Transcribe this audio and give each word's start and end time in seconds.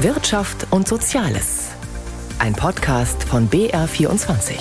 Wirtschaft 0.00 0.66
und 0.72 0.86
Soziales. 0.86 1.70
Ein 2.38 2.52
Podcast 2.52 3.24
von 3.24 3.48
BR24. 3.48 4.58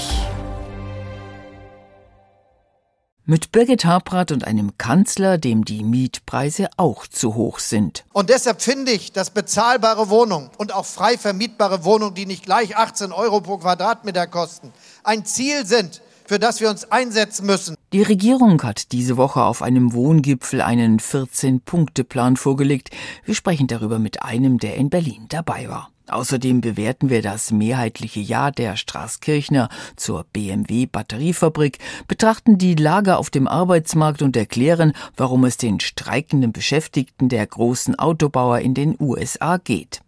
Mit 3.25 3.51
Birgit 3.51 3.83
Habrath 3.83 4.32
und 4.32 4.48
einem 4.48 4.77
Kanzler, 4.77 5.37
dem 5.37 5.66
die 5.66 5.83
Mietpreise 5.83 6.69
auch 6.77 7.06
zu 7.06 7.35
hoch 7.35 7.59
sind. 7.59 8.05
Und 8.13 8.29
deshalb 8.29 8.61
finde 8.61 8.93
ich, 8.93 9.11
dass 9.11 9.29
bezahlbare 9.29 10.09
Wohnungen 10.09 10.52
und 10.57 10.73
auch 10.73 10.85
frei 10.85 11.17
vermietbare 11.17 11.83
Wohnungen, 11.83 12.15
die 12.15 12.25
nicht 12.25 12.45
gleich 12.45 12.77
18 12.77 13.11
Euro 13.11 13.41
pro 13.41 13.57
Quadratmeter 13.57 14.27
kosten, 14.27 14.71
ein 15.04 15.25
Ziel 15.25 15.65
sind, 15.65 16.02
für 16.25 16.39
das 16.39 16.61
wir 16.61 16.69
uns 16.69 16.91
einsetzen 16.91 17.45
müssen. 17.45 17.75
Die 17.93 18.01
Regierung 18.01 18.61
hat 18.63 18.91
diese 18.91 19.17
Woche 19.17 19.43
auf 19.43 19.61
einem 19.61 19.93
Wohngipfel 19.93 20.61
einen 20.61 20.99
14-Punkte-Plan 20.99 22.37
vorgelegt. 22.37 22.89
Wir 23.23 23.35
sprechen 23.35 23.67
darüber 23.67 23.99
mit 23.99 24.23
einem, 24.23 24.57
der 24.57 24.75
in 24.75 24.89
Berlin 24.89 25.25
dabei 25.29 25.69
war. 25.69 25.89
Außerdem 26.07 26.61
bewerten 26.61 27.09
wir 27.09 27.21
das 27.21 27.52
mehrheitliche 27.52 28.19
Ja 28.19 28.52
der 28.52 28.77
Straßkirchner 28.77 29.69
zur 29.95 30.23
BMW 30.31 30.85
Batteriefabrik, 30.85 31.80
betrachten 32.07 32.59
die 32.59 32.75
Lage 32.75 33.17
auf 33.17 33.31
dem 33.31 33.47
Arbeitsmarkt 33.47 34.21
und 34.21 34.38
erklären, 34.38 34.94
warum 35.17 35.45
es 35.45 35.57
den 35.57 35.80
streikenden 35.80 36.52
Beschäftigten 36.52 37.27
der 37.30 37.47
großen 37.47 37.97
Autobauer 37.97 38.59
in 38.59 38.75
den 38.75 38.95
USA 38.99 39.57
geht. 39.57 40.02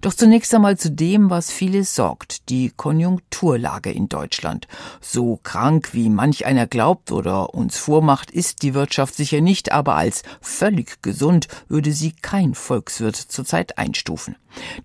Doch 0.00 0.14
zunächst 0.14 0.54
einmal 0.54 0.76
zu 0.78 0.90
dem, 0.90 1.30
was 1.30 1.50
viele 1.50 1.84
sorgt, 1.84 2.48
die 2.48 2.72
Konjunkturlage 2.76 3.90
in 3.90 4.08
Deutschland. 4.08 4.68
So 5.00 5.38
krank 5.42 5.90
wie 5.92 6.08
manch 6.08 6.46
einer 6.46 6.66
glaubt 6.66 7.12
oder 7.12 7.54
uns 7.54 7.76
vormacht, 7.78 8.30
ist 8.30 8.62
die 8.62 8.74
Wirtschaft 8.74 9.14
sicher 9.14 9.40
nicht, 9.40 9.72
aber 9.72 9.96
als 9.96 10.22
völlig 10.40 11.02
gesund 11.02 11.48
würde 11.68 11.92
sie 11.92 12.12
kein 12.12 12.54
Volkswirt 12.54 13.16
zurzeit 13.16 13.78
einstufen. 13.78 14.36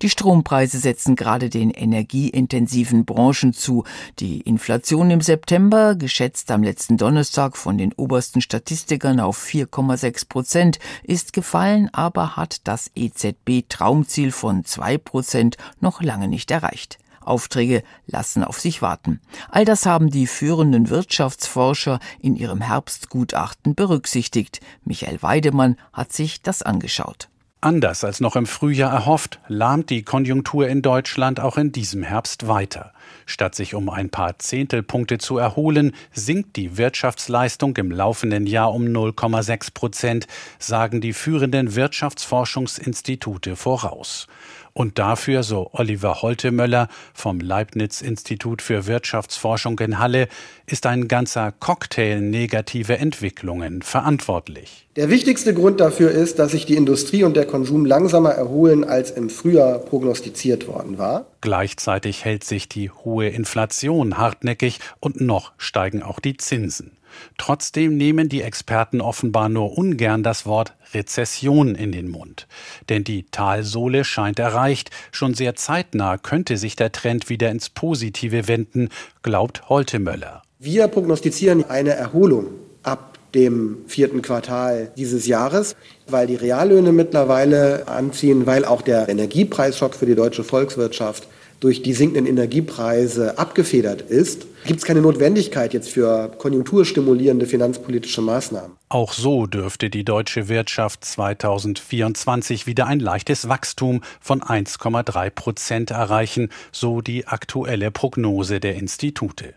Die 0.02 0.10
Strompreise 0.10 0.78
setzen 0.78 1.16
gerade 1.16 1.50
den 1.50 1.70
energieintensiven 1.70 3.04
Branchen 3.04 3.52
zu. 3.52 3.84
Die 4.18 4.40
Inflation 4.40 5.10
im 5.10 5.20
September, 5.20 5.94
geschätzt 5.94 6.50
am 6.50 6.62
letzten 6.62 6.96
Donnerstag 6.96 7.56
von 7.56 7.78
den 7.78 7.92
obersten 7.94 8.40
Statistikern 8.40 9.20
auf 9.20 9.42
4,6 9.42 10.28
Prozent, 10.28 10.78
ist 11.02 11.32
gefallen, 11.32 11.88
aber 11.92 12.36
hat 12.36 12.66
das 12.66 12.90
EZB-Traumziel 12.94 14.32
von 14.32 14.64
2 14.64 14.98
Prozent 14.98 15.56
noch 15.80 16.02
lange 16.02 16.28
nicht 16.28 16.50
erreicht. 16.50 16.98
Aufträge 17.28 17.82
lassen 18.06 18.42
auf 18.42 18.58
sich 18.58 18.82
warten. 18.82 19.20
All 19.50 19.64
das 19.64 19.86
haben 19.86 20.10
die 20.10 20.26
führenden 20.26 20.88
Wirtschaftsforscher 20.88 22.00
in 22.20 22.34
ihrem 22.34 22.62
Herbstgutachten 22.62 23.74
berücksichtigt. 23.74 24.60
Michael 24.84 25.22
Weidemann 25.22 25.76
hat 25.92 26.12
sich 26.12 26.42
das 26.42 26.62
angeschaut. 26.62 27.28
Anders 27.60 28.04
als 28.04 28.20
noch 28.20 28.36
im 28.36 28.46
Frühjahr 28.46 28.92
erhofft, 28.92 29.40
lahmt 29.48 29.90
die 29.90 30.04
Konjunktur 30.04 30.68
in 30.68 30.80
Deutschland 30.80 31.40
auch 31.40 31.58
in 31.58 31.72
diesem 31.72 32.04
Herbst 32.04 32.46
weiter. 32.46 32.92
Statt 33.26 33.56
sich 33.56 33.74
um 33.74 33.90
ein 33.90 34.10
paar 34.10 34.38
Zehntelpunkte 34.38 35.18
zu 35.18 35.38
erholen, 35.38 35.92
sinkt 36.12 36.54
die 36.54 36.76
Wirtschaftsleistung 36.76 37.76
im 37.76 37.90
laufenden 37.90 38.46
Jahr 38.46 38.72
um 38.72 38.84
0,6 38.84 39.74
Prozent, 39.74 40.26
sagen 40.60 41.00
die 41.00 41.12
führenden 41.12 41.74
Wirtschaftsforschungsinstitute 41.74 43.56
voraus. 43.56 44.28
Und 44.72 45.00
dafür, 45.00 45.42
so 45.42 45.70
Oliver 45.72 46.22
Holtemöller 46.22 46.86
vom 47.12 47.40
Leibniz-Institut 47.40 48.62
für 48.62 48.86
Wirtschaftsforschung 48.86 49.80
in 49.80 49.98
Halle, 49.98 50.28
ist 50.66 50.86
ein 50.86 51.08
ganzer 51.08 51.50
Cocktail 51.50 52.20
negativer 52.20 53.00
Entwicklungen 53.00 53.82
verantwortlich. 53.82 54.87
Der 54.98 55.10
wichtigste 55.10 55.54
Grund 55.54 55.78
dafür 55.78 56.10
ist, 56.10 56.40
dass 56.40 56.50
sich 56.50 56.66
die 56.66 56.74
Industrie 56.74 57.22
und 57.22 57.36
der 57.36 57.46
Konsum 57.46 57.86
langsamer 57.86 58.30
erholen, 58.30 58.82
als 58.82 59.12
im 59.12 59.30
Frühjahr 59.30 59.78
prognostiziert 59.78 60.66
worden 60.66 60.98
war. 60.98 61.26
Gleichzeitig 61.40 62.24
hält 62.24 62.42
sich 62.42 62.68
die 62.68 62.90
hohe 62.90 63.28
Inflation 63.28 64.18
hartnäckig 64.18 64.80
und 64.98 65.20
noch 65.20 65.52
steigen 65.56 66.02
auch 66.02 66.18
die 66.18 66.36
Zinsen. 66.36 66.96
Trotzdem 67.36 67.96
nehmen 67.96 68.28
die 68.28 68.42
Experten 68.42 69.00
offenbar 69.00 69.48
nur 69.48 69.78
ungern 69.78 70.24
das 70.24 70.46
Wort 70.46 70.74
Rezession 70.92 71.76
in 71.76 71.92
den 71.92 72.08
Mund. 72.08 72.48
Denn 72.88 73.04
die 73.04 73.24
Talsohle 73.30 74.02
scheint 74.02 74.40
erreicht. 74.40 74.90
Schon 75.12 75.34
sehr 75.34 75.54
zeitnah 75.54 76.18
könnte 76.18 76.56
sich 76.56 76.74
der 76.74 76.90
Trend 76.90 77.28
wieder 77.28 77.52
ins 77.52 77.70
Positive 77.70 78.48
wenden, 78.48 78.88
glaubt 79.22 79.68
Holtemöller. 79.68 80.42
Wir 80.58 80.88
prognostizieren 80.88 81.62
eine 81.62 81.90
Erholung 81.90 82.46
ab 82.82 83.17
dem 83.34 83.78
vierten 83.86 84.22
Quartal 84.22 84.90
dieses 84.96 85.26
Jahres, 85.26 85.76
weil 86.06 86.26
die 86.26 86.36
Reallöhne 86.36 86.92
mittlerweile 86.92 87.86
anziehen, 87.88 88.46
weil 88.46 88.64
auch 88.64 88.82
der 88.82 89.08
Energiepreisschock 89.08 89.94
für 89.94 90.06
die 90.06 90.14
deutsche 90.14 90.44
Volkswirtschaft 90.44 91.28
durch 91.60 91.82
die 91.82 91.92
sinkenden 91.92 92.26
Energiepreise 92.26 93.38
abgefedert 93.38 94.02
ist, 94.02 94.46
gibt 94.64 94.80
es 94.80 94.86
keine 94.86 95.00
Notwendigkeit 95.00 95.74
jetzt 95.74 95.90
für 95.90 96.30
konjunkturstimulierende 96.38 97.46
finanzpolitische 97.46 98.22
Maßnahmen. 98.22 98.72
Auch 98.88 99.12
so 99.12 99.46
dürfte 99.46 99.90
die 99.90 100.04
deutsche 100.04 100.48
Wirtschaft 100.48 101.04
2024 101.04 102.66
wieder 102.66 102.86
ein 102.86 103.00
leichtes 103.00 103.48
Wachstum 103.48 104.02
von 104.20 104.40
1,3 104.40 105.30
Prozent 105.30 105.90
erreichen, 105.90 106.50
so 106.70 107.00
die 107.00 107.26
aktuelle 107.26 107.90
Prognose 107.90 108.60
der 108.60 108.76
Institute. 108.76 109.54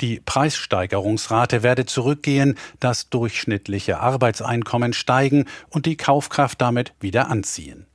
Die 0.00 0.20
Preissteigerungsrate 0.24 1.62
werde 1.62 1.86
zurückgehen, 1.86 2.56
das 2.80 3.10
durchschnittliche 3.10 4.00
Arbeitseinkommen 4.00 4.92
steigen 4.92 5.46
und 5.68 5.86
die 5.86 5.96
Kaufkraft 5.96 6.60
damit 6.60 6.92
wieder 7.00 7.28
anziehen. 7.28 7.86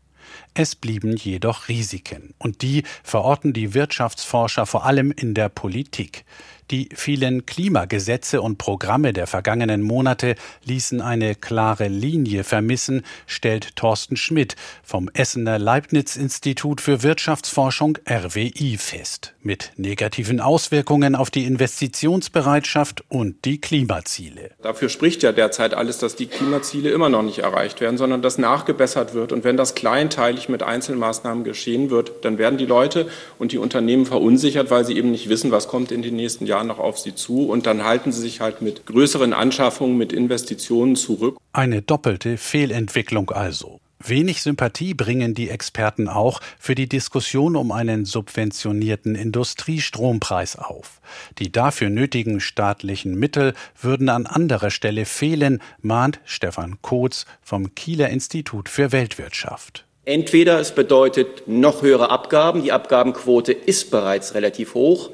Es 0.53 0.75
blieben 0.75 1.15
jedoch 1.15 1.67
Risiken, 1.67 2.33
und 2.37 2.61
die 2.61 2.83
verorten 3.03 3.53
die 3.53 3.73
Wirtschaftsforscher 3.73 4.65
vor 4.65 4.85
allem 4.85 5.11
in 5.11 5.33
der 5.33 5.49
Politik. 5.49 6.25
Die 6.73 6.89
vielen 6.95 7.45
Klimagesetze 7.45 8.41
und 8.41 8.57
Programme 8.57 9.13
der 9.13 9.27
vergangenen 9.27 9.83
Monate 9.83 10.33
ließen 10.65 11.01
eine 11.01 11.35
klare 11.35 11.87
Linie 11.87 12.43
vermissen, 12.43 13.03
stellt 13.27 13.75
Thorsten 13.75 14.17
Schmidt 14.17 14.55
vom 14.81 15.07
Essener 15.13 15.59
Leibniz-Institut 15.59 16.81
für 16.81 17.03
Wirtschaftsforschung 17.03 17.99
RWI 18.09 18.77
fest, 18.79 19.35
mit 19.43 19.71
negativen 19.77 20.39
Auswirkungen 20.39 21.13
auf 21.13 21.29
die 21.29 21.43
Investitionsbereitschaft 21.43 23.03
und 23.07 23.45
die 23.45 23.61
Klimaziele. 23.61 24.49
Dafür 24.63 24.89
spricht 24.89 25.21
ja 25.21 25.31
derzeit 25.31 25.75
alles, 25.75 25.99
dass 25.99 26.15
die 26.15 26.25
Klimaziele 26.25 26.89
immer 26.89 27.09
noch 27.09 27.21
nicht 27.21 27.37
erreicht 27.37 27.81
werden, 27.81 27.99
sondern 27.99 28.23
dass 28.23 28.39
nachgebessert 28.39 29.13
wird. 29.13 29.31
Und 29.31 29.43
wenn 29.43 29.57
das 29.57 29.75
kleinteilig 29.75 30.49
mit 30.49 30.63
Einzelmaßnahmen 30.63 31.43
geschehen 31.43 31.91
wird, 31.91 32.25
dann 32.25 32.39
werden 32.39 32.57
die 32.57 32.65
Leute 32.65 33.07
und 33.37 33.51
die 33.51 33.59
Unternehmen 33.59 34.07
verunsichert, 34.07 34.71
weil 34.71 34.85
sie 34.85 34.97
eben 34.97 35.11
nicht 35.11 35.29
wissen, 35.29 35.51
was 35.51 35.67
kommt 35.67 35.91
in 35.91 36.01
den 36.01 36.15
nächsten 36.15 36.47
Jahren 36.47 36.62
Jahren 36.63 36.67
noch 36.67 36.79
auf 36.79 36.97
sie 36.97 37.15
zu 37.15 37.49
und 37.49 37.65
dann 37.65 37.83
halten 37.83 38.11
sie 38.11 38.21
sich 38.21 38.39
halt 38.39 38.61
mit 38.61 38.85
größeren 38.85 39.33
Anschaffungen, 39.33 39.97
mit 39.97 40.13
Investitionen 40.13 40.95
zurück. 40.95 41.37
Eine 41.51 41.81
doppelte 41.81 42.37
Fehlentwicklung 42.37 43.31
also. 43.31 43.79
Wenig 44.05 44.41
Sympathie 44.41 44.93
bringen 44.93 45.33
die 45.33 45.49
Experten 45.49 46.09
auch 46.09 46.41
für 46.59 46.75
die 46.75 46.89
Diskussion 46.89 47.55
um 47.55 47.71
einen 47.71 48.03
subventionierten 48.03 49.15
Industriestrompreis 49.15 50.57
auf. 50.57 50.99
Die 51.39 51.53
dafür 51.53 51.89
nötigen 51.89 52.41
staatlichen 52.41 53.15
Mittel 53.15 53.53
würden 53.81 54.09
an 54.09 54.25
anderer 54.25 54.71
Stelle 54.71 55.05
fehlen, 55.05 55.61
mahnt 55.79 56.19
Stefan 56.25 56.81
Kotz 56.81 57.25
vom 57.41 57.75
Kieler 57.75 58.09
Institut 58.09 58.67
für 58.67 58.91
Weltwirtschaft. 58.91 59.85
Entweder 60.03 60.59
es 60.59 60.75
bedeutet 60.75 61.47
noch 61.47 61.81
höhere 61.81 62.09
Abgaben, 62.09 62.61
die 62.61 62.73
Abgabenquote 62.73 63.53
ist 63.53 63.89
bereits 63.89 64.35
relativ 64.35 64.73
hoch, 64.73 65.11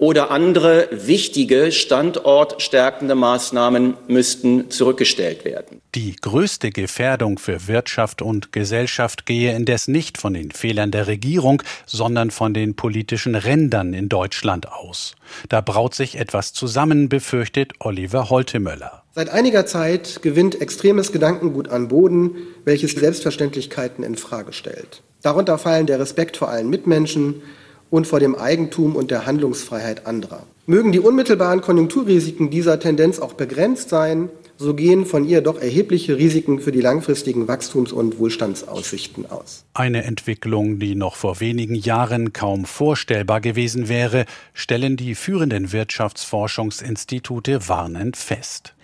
oder 0.00 0.30
andere 0.30 0.88
wichtige 0.90 1.70
standortstärkende 1.72 3.14
Maßnahmen 3.14 3.94
müssten 4.08 4.70
zurückgestellt 4.70 5.44
werden. 5.44 5.82
Die 5.94 6.16
größte 6.16 6.70
Gefährdung 6.70 7.38
für 7.38 7.68
Wirtschaft 7.68 8.22
und 8.22 8.50
Gesellschaft 8.50 9.26
gehe 9.26 9.54
indes 9.54 9.88
nicht 9.88 10.16
von 10.16 10.32
den 10.32 10.52
Fehlern 10.52 10.90
der 10.90 11.06
Regierung, 11.06 11.62
sondern 11.84 12.30
von 12.30 12.54
den 12.54 12.76
politischen 12.76 13.34
Rändern 13.34 13.92
in 13.92 14.08
Deutschland 14.08 14.72
aus. 14.72 15.16
Da 15.50 15.60
braut 15.60 15.94
sich 15.94 16.16
etwas 16.16 16.54
zusammen, 16.54 17.10
befürchtet 17.10 17.74
Oliver 17.78 18.30
Holtemöller. 18.30 19.02
Seit 19.14 19.28
einiger 19.28 19.66
Zeit 19.66 20.22
gewinnt 20.22 20.62
extremes 20.62 21.12
Gedankengut 21.12 21.68
an 21.68 21.88
Boden, 21.88 22.36
welches 22.64 22.92
Selbstverständlichkeiten 22.92 24.02
in 24.02 24.16
Frage 24.16 24.54
stellt. 24.54 25.02
Darunter 25.20 25.58
fallen 25.58 25.84
der 25.84 26.00
Respekt 26.00 26.38
vor 26.38 26.48
allen 26.48 26.70
Mitmenschen, 26.70 27.42
und 27.90 28.06
vor 28.06 28.20
dem 28.20 28.34
Eigentum 28.34 28.96
und 28.96 29.10
der 29.10 29.26
Handlungsfreiheit 29.26 30.06
anderer. 30.06 30.44
Mögen 30.66 30.92
die 30.92 31.00
unmittelbaren 31.00 31.60
Konjunkturrisiken 31.60 32.50
dieser 32.50 32.78
Tendenz 32.78 33.18
auch 33.18 33.34
begrenzt 33.34 33.88
sein, 33.88 34.30
so 34.56 34.74
gehen 34.74 35.06
von 35.06 35.26
ihr 35.26 35.40
doch 35.40 35.58
erhebliche 35.60 36.18
Risiken 36.18 36.60
für 36.60 36.70
die 36.70 36.82
langfristigen 36.82 37.48
Wachstums- 37.48 37.92
und 37.92 38.18
Wohlstandsaussichten 38.18 39.24
aus. 39.30 39.64
Eine 39.72 40.04
Entwicklung, 40.04 40.78
die 40.78 40.94
noch 40.94 41.16
vor 41.16 41.40
wenigen 41.40 41.74
Jahren 41.74 42.34
kaum 42.34 42.66
vorstellbar 42.66 43.40
gewesen 43.40 43.88
wäre, 43.88 44.26
stellen 44.52 44.98
die 44.98 45.14
führenden 45.14 45.72
Wirtschaftsforschungsinstitute 45.72 47.68
warnend 47.68 48.18
fest. 48.18 48.74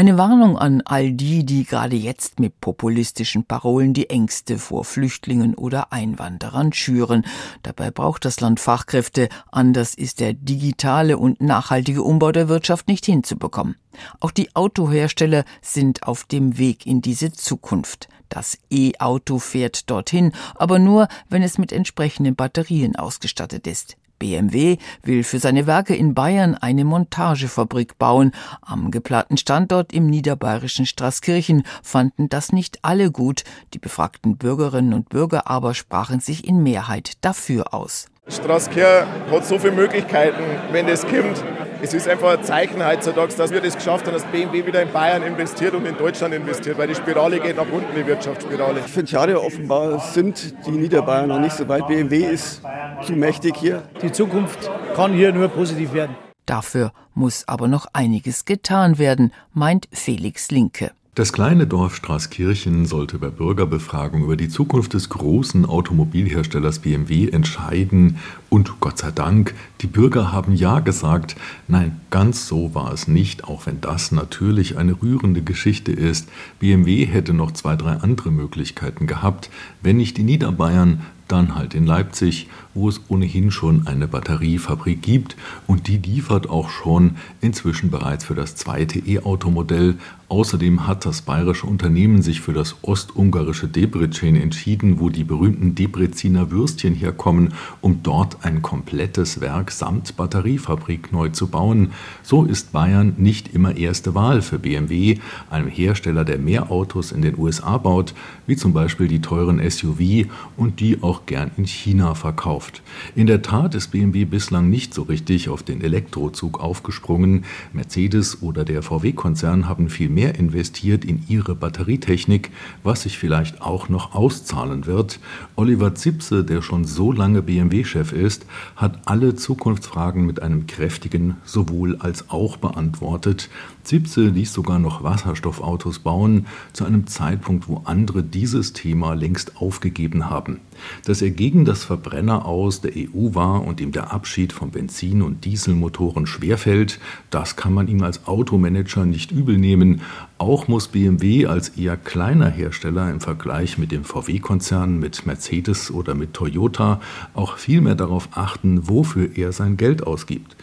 Eine 0.00 0.16
Warnung 0.16 0.56
an 0.56 0.80
all 0.84 1.10
die, 1.10 1.44
die 1.44 1.64
gerade 1.64 1.96
jetzt 1.96 2.38
mit 2.38 2.60
populistischen 2.60 3.42
Parolen 3.42 3.94
die 3.94 4.08
Ängste 4.10 4.56
vor 4.56 4.84
Flüchtlingen 4.84 5.56
oder 5.56 5.92
Einwanderern 5.92 6.72
schüren. 6.72 7.26
Dabei 7.64 7.90
braucht 7.90 8.24
das 8.24 8.38
Land 8.38 8.60
Fachkräfte, 8.60 9.28
anders 9.50 9.96
ist 9.96 10.20
der 10.20 10.34
digitale 10.34 11.18
und 11.18 11.40
nachhaltige 11.40 12.04
Umbau 12.04 12.30
der 12.30 12.48
Wirtschaft 12.48 12.86
nicht 12.86 13.06
hinzubekommen. 13.06 13.74
Auch 14.20 14.30
die 14.30 14.54
Autohersteller 14.54 15.44
sind 15.62 16.04
auf 16.04 16.22
dem 16.22 16.58
Weg 16.58 16.86
in 16.86 17.02
diese 17.02 17.32
Zukunft. 17.32 18.08
Das 18.28 18.56
E-Auto 18.70 19.40
fährt 19.40 19.90
dorthin, 19.90 20.30
aber 20.54 20.78
nur, 20.78 21.08
wenn 21.28 21.42
es 21.42 21.58
mit 21.58 21.72
entsprechenden 21.72 22.36
Batterien 22.36 22.94
ausgestattet 22.94 23.66
ist. 23.66 23.96
BMW 24.18 24.76
will 25.02 25.24
für 25.24 25.38
seine 25.38 25.66
Werke 25.66 25.94
in 25.94 26.14
Bayern 26.14 26.54
eine 26.54 26.84
Montagefabrik 26.84 27.98
bauen. 27.98 28.32
Am 28.62 28.90
geplanten 28.90 29.36
Standort 29.36 29.92
im 29.92 30.06
niederbayerischen 30.06 30.86
Straßkirchen 30.86 31.62
fanden 31.82 32.28
das 32.28 32.52
nicht 32.52 32.78
alle 32.82 33.10
gut. 33.10 33.44
Die 33.74 33.78
befragten 33.78 34.36
Bürgerinnen 34.36 34.94
und 34.94 35.08
Bürger 35.08 35.48
aber 35.48 35.74
sprachen 35.74 36.20
sich 36.20 36.46
in 36.46 36.62
Mehrheit 36.62 37.12
dafür 37.20 37.74
aus. 37.74 38.06
Straßkirchen 38.28 39.06
hat 39.30 39.46
so 39.46 39.58
viele 39.58 39.72
Möglichkeiten, 39.72 40.42
wenn 40.70 40.86
das 40.86 41.02
kommt. 41.02 41.42
Es 41.80 41.94
ist 41.94 42.08
einfach 42.08 42.36
ein 42.36 42.42
Zeichen 42.42 42.84
heutzutage, 42.84 43.34
dass 43.36 43.52
wir 43.52 43.60
das 43.60 43.76
geschafft 43.76 44.06
haben, 44.06 44.12
dass 44.12 44.24
BMW 44.24 44.66
wieder 44.66 44.82
in 44.82 44.92
Bayern 44.92 45.22
investiert 45.22 45.74
und 45.74 45.86
in 45.86 45.96
Deutschland 45.96 46.34
investiert, 46.34 46.76
weil 46.76 46.88
die 46.88 46.94
Spirale 46.96 47.38
geht 47.38 47.56
nach 47.56 47.70
unten, 47.70 47.94
die 47.94 48.04
Wirtschaftsspirale. 48.04 48.80
Ich 48.84 48.92
finde 48.92 49.08
schade, 49.08 49.40
offenbar 49.40 50.00
sind 50.00 50.54
die 50.66 50.72
Niederbayern 50.72 51.28
noch 51.28 51.38
nicht 51.38 51.56
so 51.56 51.68
weit. 51.68 51.86
BMW 51.86 52.24
ist 52.24 52.62
zu 53.02 53.12
mächtig 53.12 53.56
hier. 53.56 53.82
Die 54.02 54.12
Zukunft 54.12 54.70
kann 54.94 55.12
hier 55.12 55.32
nur 55.32 55.48
positiv 55.48 55.92
werden. 55.92 56.16
Dafür 56.46 56.92
muss 57.14 57.46
aber 57.46 57.68
noch 57.68 57.86
einiges 57.92 58.44
getan 58.44 58.98
werden, 58.98 59.32
meint 59.52 59.88
Felix 59.92 60.50
Linke. 60.50 60.92
Das 61.18 61.32
kleine 61.32 61.66
Dorf 61.66 61.96
Straßkirchen 61.96 62.86
sollte 62.86 63.18
bei 63.18 63.28
Bürgerbefragung 63.28 64.22
über 64.22 64.36
die 64.36 64.48
Zukunft 64.48 64.94
des 64.94 65.08
großen 65.08 65.66
Automobilherstellers 65.66 66.78
BMW 66.78 67.28
entscheiden. 67.28 68.18
Und 68.50 68.78
Gott 68.78 68.98
sei 68.98 69.10
Dank, 69.10 69.52
die 69.80 69.88
Bürger 69.88 70.30
haben 70.30 70.54
Ja 70.54 70.78
gesagt. 70.78 71.34
Nein, 71.66 72.00
ganz 72.10 72.46
so 72.46 72.72
war 72.72 72.92
es 72.92 73.08
nicht, 73.08 73.42
auch 73.42 73.66
wenn 73.66 73.80
das 73.80 74.12
natürlich 74.12 74.78
eine 74.78 75.02
rührende 75.02 75.42
Geschichte 75.42 75.90
ist. 75.90 76.28
BMW 76.60 77.04
hätte 77.04 77.34
noch 77.34 77.50
zwei, 77.50 77.74
drei 77.74 77.94
andere 77.94 78.30
Möglichkeiten 78.30 79.08
gehabt, 79.08 79.50
wenn 79.82 79.96
nicht 79.96 80.18
die 80.18 80.22
Niederbayern, 80.22 81.04
dann 81.26 81.56
halt 81.56 81.74
in 81.74 81.84
Leipzig, 81.84 82.48
wo 82.78 82.88
es 82.88 83.00
ohnehin 83.08 83.50
schon 83.50 83.86
eine 83.86 84.06
Batteriefabrik 84.06 85.02
gibt 85.02 85.36
und 85.66 85.88
die 85.88 85.98
liefert 85.98 86.48
auch 86.48 86.70
schon 86.70 87.16
inzwischen 87.40 87.90
bereits 87.90 88.24
für 88.24 88.34
das 88.34 88.54
zweite 88.54 89.00
E-Automodell. 89.00 89.96
Außerdem 90.30 90.86
hat 90.86 91.06
das 91.06 91.22
bayerische 91.22 91.66
Unternehmen 91.66 92.20
sich 92.20 92.42
für 92.42 92.52
das 92.52 92.76
ostungarische 92.82 93.66
Debrecen 93.66 94.36
entschieden, 94.36 95.00
wo 95.00 95.08
die 95.08 95.24
berühmten 95.24 95.74
Debreziner 95.74 96.50
Würstchen 96.50 96.94
herkommen, 96.94 97.54
um 97.80 98.02
dort 98.02 98.44
ein 98.44 98.60
komplettes 98.60 99.40
Werk 99.40 99.70
samt 99.70 100.18
Batteriefabrik 100.18 101.12
neu 101.12 101.30
zu 101.30 101.46
bauen. 101.46 101.92
So 102.22 102.44
ist 102.44 102.72
Bayern 102.72 103.14
nicht 103.16 103.54
immer 103.54 103.74
erste 103.76 104.14
Wahl 104.14 104.42
für 104.42 104.58
BMW, 104.58 105.16
einem 105.48 105.68
Hersteller, 105.68 106.26
der 106.26 106.38
mehr 106.38 106.70
Autos 106.70 107.10
in 107.10 107.22
den 107.22 107.38
USA 107.38 107.78
baut, 107.78 108.12
wie 108.46 108.56
zum 108.56 108.74
Beispiel 108.74 109.08
die 109.08 109.22
teuren 109.22 109.58
SUV 109.70 110.28
und 110.58 110.80
die 110.80 111.02
auch 111.02 111.24
gern 111.24 111.52
in 111.56 111.66
China 111.66 112.14
verkauft. 112.14 112.67
In 113.14 113.26
der 113.26 113.42
Tat 113.42 113.74
ist 113.74 113.88
BMW 113.88 114.24
bislang 114.24 114.70
nicht 114.70 114.94
so 114.94 115.02
richtig 115.02 115.48
auf 115.48 115.62
den 115.62 115.80
Elektrozug 115.80 116.60
aufgesprungen. 116.60 117.44
Mercedes 117.72 118.42
oder 118.42 118.64
der 118.64 118.82
VW-Konzern 118.82 119.68
haben 119.68 119.88
viel 119.88 120.08
mehr 120.08 120.34
investiert 120.34 121.04
in 121.04 121.22
ihre 121.28 121.54
Batterietechnik, 121.54 122.50
was 122.82 123.02
sich 123.02 123.18
vielleicht 123.18 123.62
auch 123.62 123.88
noch 123.88 124.14
auszahlen 124.14 124.86
wird. 124.86 125.20
Oliver 125.56 125.94
Zipse, 125.94 126.44
der 126.44 126.62
schon 126.62 126.84
so 126.84 127.12
lange 127.12 127.42
BMW-Chef 127.42 128.12
ist, 128.12 128.46
hat 128.76 129.00
alle 129.06 129.34
Zukunftsfragen 129.34 130.26
mit 130.26 130.42
einem 130.42 130.66
kräftigen 130.66 131.36
sowohl 131.44 131.96
als 131.96 132.30
auch 132.30 132.56
beantwortet. 132.56 133.48
Zipse 133.88 134.28
ließ 134.28 134.52
sogar 134.52 134.78
noch 134.78 135.02
Wasserstoffautos 135.02 136.00
bauen, 136.00 136.46
zu 136.74 136.84
einem 136.84 137.06
Zeitpunkt, 137.06 137.68
wo 137.68 137.82
andere 137.84 138.22
dieses 138.22 138.74
Thema 138.74 139.14
längst 139.14 139.56
aufgegeben 139.56 140.28
haben. 140.28 140.60
Dass 141.06 141.22
er 141.22 141.30
gegen 141.30 141.64
das 141.64 141.84
Verbrenner 141.84 142.44
aus 142.48 142.80
der 142.80 142.92
EU 142.96 143.34
war 143.34 143.62
und 143.62 143.78
ihm 143.78 143.92
der 143.92 144.10
Abschied 144.10 144.54
von 144.54 144.70
Benzin- 144.70 145.20
und 145.20 145.44
Dieselmotoren 145.44 146.26
schwerfällt, 146.26 146.98
das 147.28 147.56
kann 147.56 147.74
man 147.74 147.88
ihm 147.88 148.02
als 148.02 148.26
Automanager 148.26 149.04
nicht 149.04 149.30
übel 149.30 149.58
nehmen. 149.58 150.00
Auch 150.38 150.66
muss 150.66 150.88
BMW 150.88 151.44
als 151.46 151.68
eher 151.70 151.98
kleiner 151.98 152.48
Hersteller 152.48 153.10
im 153.10 153.20
Vergleich 153.20 153.76
mit 153.76 153.92
dem 153.92 154.04
VW-Konzern, 154.04 154.98
mit 154.98 155.26
Mercedes 155.26 155.90
oder 155.90 156.14
mit 156.14 156.32
Toyota 156.32 157.00
auch 157.34 157.58
viel 157.58 157.82
mehr 157.82 157.96
darauf 157.96 158.30
achten, 158.32 158.88
wofür 158.88 159.36
er 159.36 159.52
sein 159.52 159.76
Geld 159.76 160.06
ausgibt. 160.06 160.56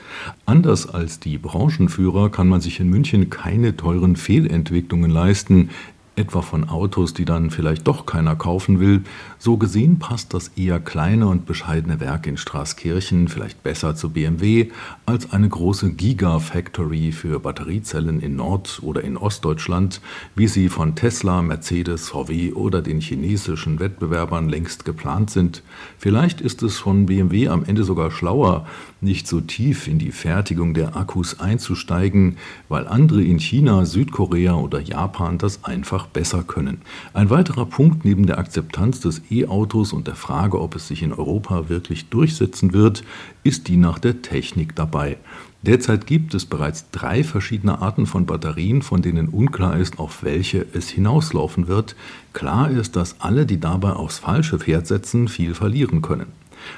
Anders 0.47 0.89
als 0.89 1.19
die 1.19 1.37
Branchenführer 1.37 2.31
kann 2.31 2.47
man 2.47 2.61
sich 2.61 2.79
in 2.79 2.89
München 2.89 3.29
keine 3.29 3.77
teuren 3.77 4.15
Fehlentwicklungen 4.15 5.11
leisten, 5.11 5.69
etwa 6.15 6.41
von 6.41 6.69
Autos, 6.69 7.13
die 7.13 7.25
dann 7.25 7.51
vielleicht 7.51 7.87
doch 7.87 8.05
keiner 8.05 8.35
kaufen 8.35 8.79
will. 8.79 9.03
So 9.45 9.57
gesehen 9.57 9.99
passt 9.99 10.33
das 10.33 10.47
eher 10.57 10.79
kleine 10.79 11.27
und 11.27 11.45
bescheidene 11.45 11.99
Werk 11.99 12.25
in 12.25 12.35
Straßkirchen 12.35 13.27
vielleicht 13.27 13.61
besser 13.61 13.95
zu 13.95 14.09
BMW 14.09 14.71
als 15.05 15.33
eine 15.33 15.47
große 15.47 15.91
Gigafactory 15.93 17.11
für 17.11 17.39
Batteriezellen 17.39 18.21
in 18.21 18.35
Nord- 18.37 18.79
oder 18.81 19.03
in 19.03 19.17
Ostdeutschland, 19.17 20.01
wie 20.35 20.47
sie 20.47 20.67
von 20.67 20.95
Tesla, 20.95 21.43
Mercedes, 21.43 22.09
VW 22.09 22.53
oder 22.53 22.81
den 22.81 23.01
chinesischen 23.01 23.79
Wettbewerbern 23.79 24.49
längst 24.49 24.83
geplant 24.83 25.29
sind. 25.29 25.61
Vielleicht 25.99 26.41
ist 26.41 26.63
es 26.63 26.79
von 26.79 27.05
BMW 27.05 27.49
am 27.49 27.65
Ende 27.65 27.83
sogar 27.83 28.09
schlauer, 28.09 28.65
nicht 28.99 29.27
so 29.27 29.41
tief 29.41 29.87
in 29.87 29.99
die 29.99 30.11
Fertigung 30.11 30.73
der 30.73 30.95
Akkus 30.97 31.39
einzusteigen, 31.39 32.37
weil 32.67 32.87
andere 32.87 33.21
in 33.21 33.39
China, 33.39 33.85
Südkorea 33.85 34.55
oder 34.55 34.79
Japan 34.79 35.37
das 35.37 35.63
einfach 35.63 36.07
besser 36.07 36.41
können. 36.41 36.81
Ein 37.13 37.29
weiterer 37.29 37.67
Punkt 37.67 38.05
neben 38.05 38.25
der 38.25 38.39
Akzeptanz 38.39 39.01
des 39.01 39.21
E-Autos 39.39 39.93
und 39.93 40.07
der 40.07 40.15
Frage, 40.15 40.59
ob 40.59 40.75
es 40.75 40.87
sich 40.87 41.03
in 41.03 41.13
Europa 41.13 41.69
wirklich 41.69 42.09
durchsetzen 42.09 42.73
wird, 42.73 43.03
ist 43.43 43.67
die 43.67 43.77
nach 43.77 43.99
der 43.99 44.21
Technik 44.21 44.75
dabei. 44.75 45.17
Derzeit 45.61 46.05
gibt 46.05 46.35
es 46.35 46.45
bereits 46.45 46.91
drei 46.91 47.23
verschiedene 47.23 47.81
Arten 47.81 48.05
von 48.05 48.27
Batterien, 48.27 48.83
von 48.83 49.01
denen 49.01 49.29
unklar 49.29 49.77
ist, 49.77 49.97
auf 49.97 50.21
welche 50.21 50.65
es 50.73 50.89
hinauslaufen 50.89 51.67
wird. 51.67 51.95
Klar 52.33 52.69
ist, 52.69 52.95
dass 52.95 53.19
alle, 53.19 53.47
die 53.47 53.59
dabei 53.59 53.93
aufs 53.93 54.19
falsche 54.19 54.59
Pferd 54.59 54.85
setzen, 54.85 55.27
viel 55.27 55.55
verlieren 55.55 56.03
können. 56.03 56.27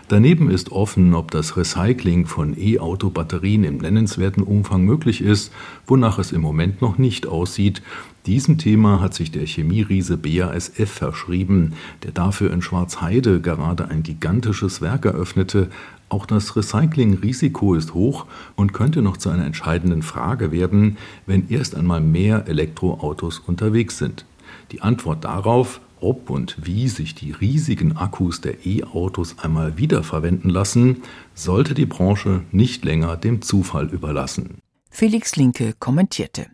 Daneben 0.08 0.50
ist 0.50 0.72
offen, 0.72 1.14
ob 1.14 1.32
das 1.32 1.58
Recycling 1.58 2.26
von 2.26 2.56
E-Auto-Batterien 2.58 3.64
im 3.64 3.78
nennenswerten 3.78 4.44
Umfang 4.44 4.84
möglich 4.84 5.22
ist, 5.22 5.52
wonach 5.86 6.20
es 6.20 6.32
im 6.32 6.42
Moment 6.42 6.82
noch 6.82 6.98
nicht 6.98 7.28
aussieht. 7.28 7.82
Diesem 8.26 8.58
Thema 8.58 9.00
hat 9.00 9.14
sich 9.14 9.32
der 9.32 9.46
Chemieriese 9.46 10.18
BASF 10.18 10.90
verschrieben, 10.90 11.74
der 12.04 12.12
dafür 12.12 12.52
in 12.52 12.62
Schwarzheide 12.62 13.40
gerade 13.40 13.88
ein 13.88 14.04
gigantisches 14.04 14.82
Werk 14.82 15.06
eröffnete. 15.06 15.70
Auch 16.10 16.26
das 16.26 16.56
Recycling-Risiko 16.56 17.74
ist 17.74 17.94
hoch 17.94 18.26
und 18.56 18.74
könnte 18.74 19.02
noch 19.02 19.18
zu 19.18 19.30
einer 19.30 19.46
entscheidenden 19.46 20.02
Frage 20.02 20.52
werden, 20.52 20.98
wenn 21.26 21.50
erst 21.50 21.76
einmal 21.76 22.02
mehr 22.02 22.48
Elektroautos 22.48 23.40
unterwegs 23.40 23.98
sind. 23.98 24.26
Die 24.72 24.82
Antwort 24.82 25.24
darauf, 25.24 25.80
ob 26.02 26.30
und 26.30 26.56
wie 26.66 26.88
sich 26.88 27.16
die 27.16 27.32
riesigen 27.32 27.98
Akkus 27.98 28.42
der 28.42 28.66
E-Autos 28.66 29.40
einmal 29.40 29.78
wiederverwenden 29.78 30.50
lassen, 30.50 31.04
sollte 31.34 31.74
die 31.74 31.86
Branche 31.86 32.44
nicht 32.52 32.86
länger 32.86 33.18
dem 33.18 33.42
Zufall 33.42 33.88
überlassen. 33.90 34.60
Felix 34.90 35.36
Linke 35.36 35.74
kommentierte. 35.80 36.48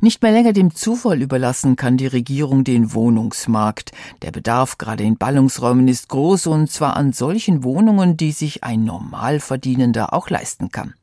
Nicht 0.00 0.22
mehr 0.22 0.32
länger 0.32 0.52
dem 0.52 0.74
Zufall 0.74 1.22
überlassen 1.22 1.76
kann 1.76 1.96
die 1.96 2.06
Regierung 2.06 2.64
den 2.64 2.92
Wohnungsmarkt. 2.92 3.92
Der 4.22 4.30
Bedarf 4.30 4.78
gerade 4.78 5.04
in 5.04 5.16
Ballungsräumen 5.16 5.88
ist 5.88 6.08
groß 6.08 6.46
und 6.46 6.70
zwar 6.70 6.96
an 6.96 7.12
solchen 7.12 7.64
Wohnungen, 7.64 8.16
die 8.16 8.32
sich 8.32 8.64
ein 8.64 8.84
Normalverdienender 8.84 10.12
auch 10.12 10.30
leisten 10.30 10.70
kann. 10.70 10.94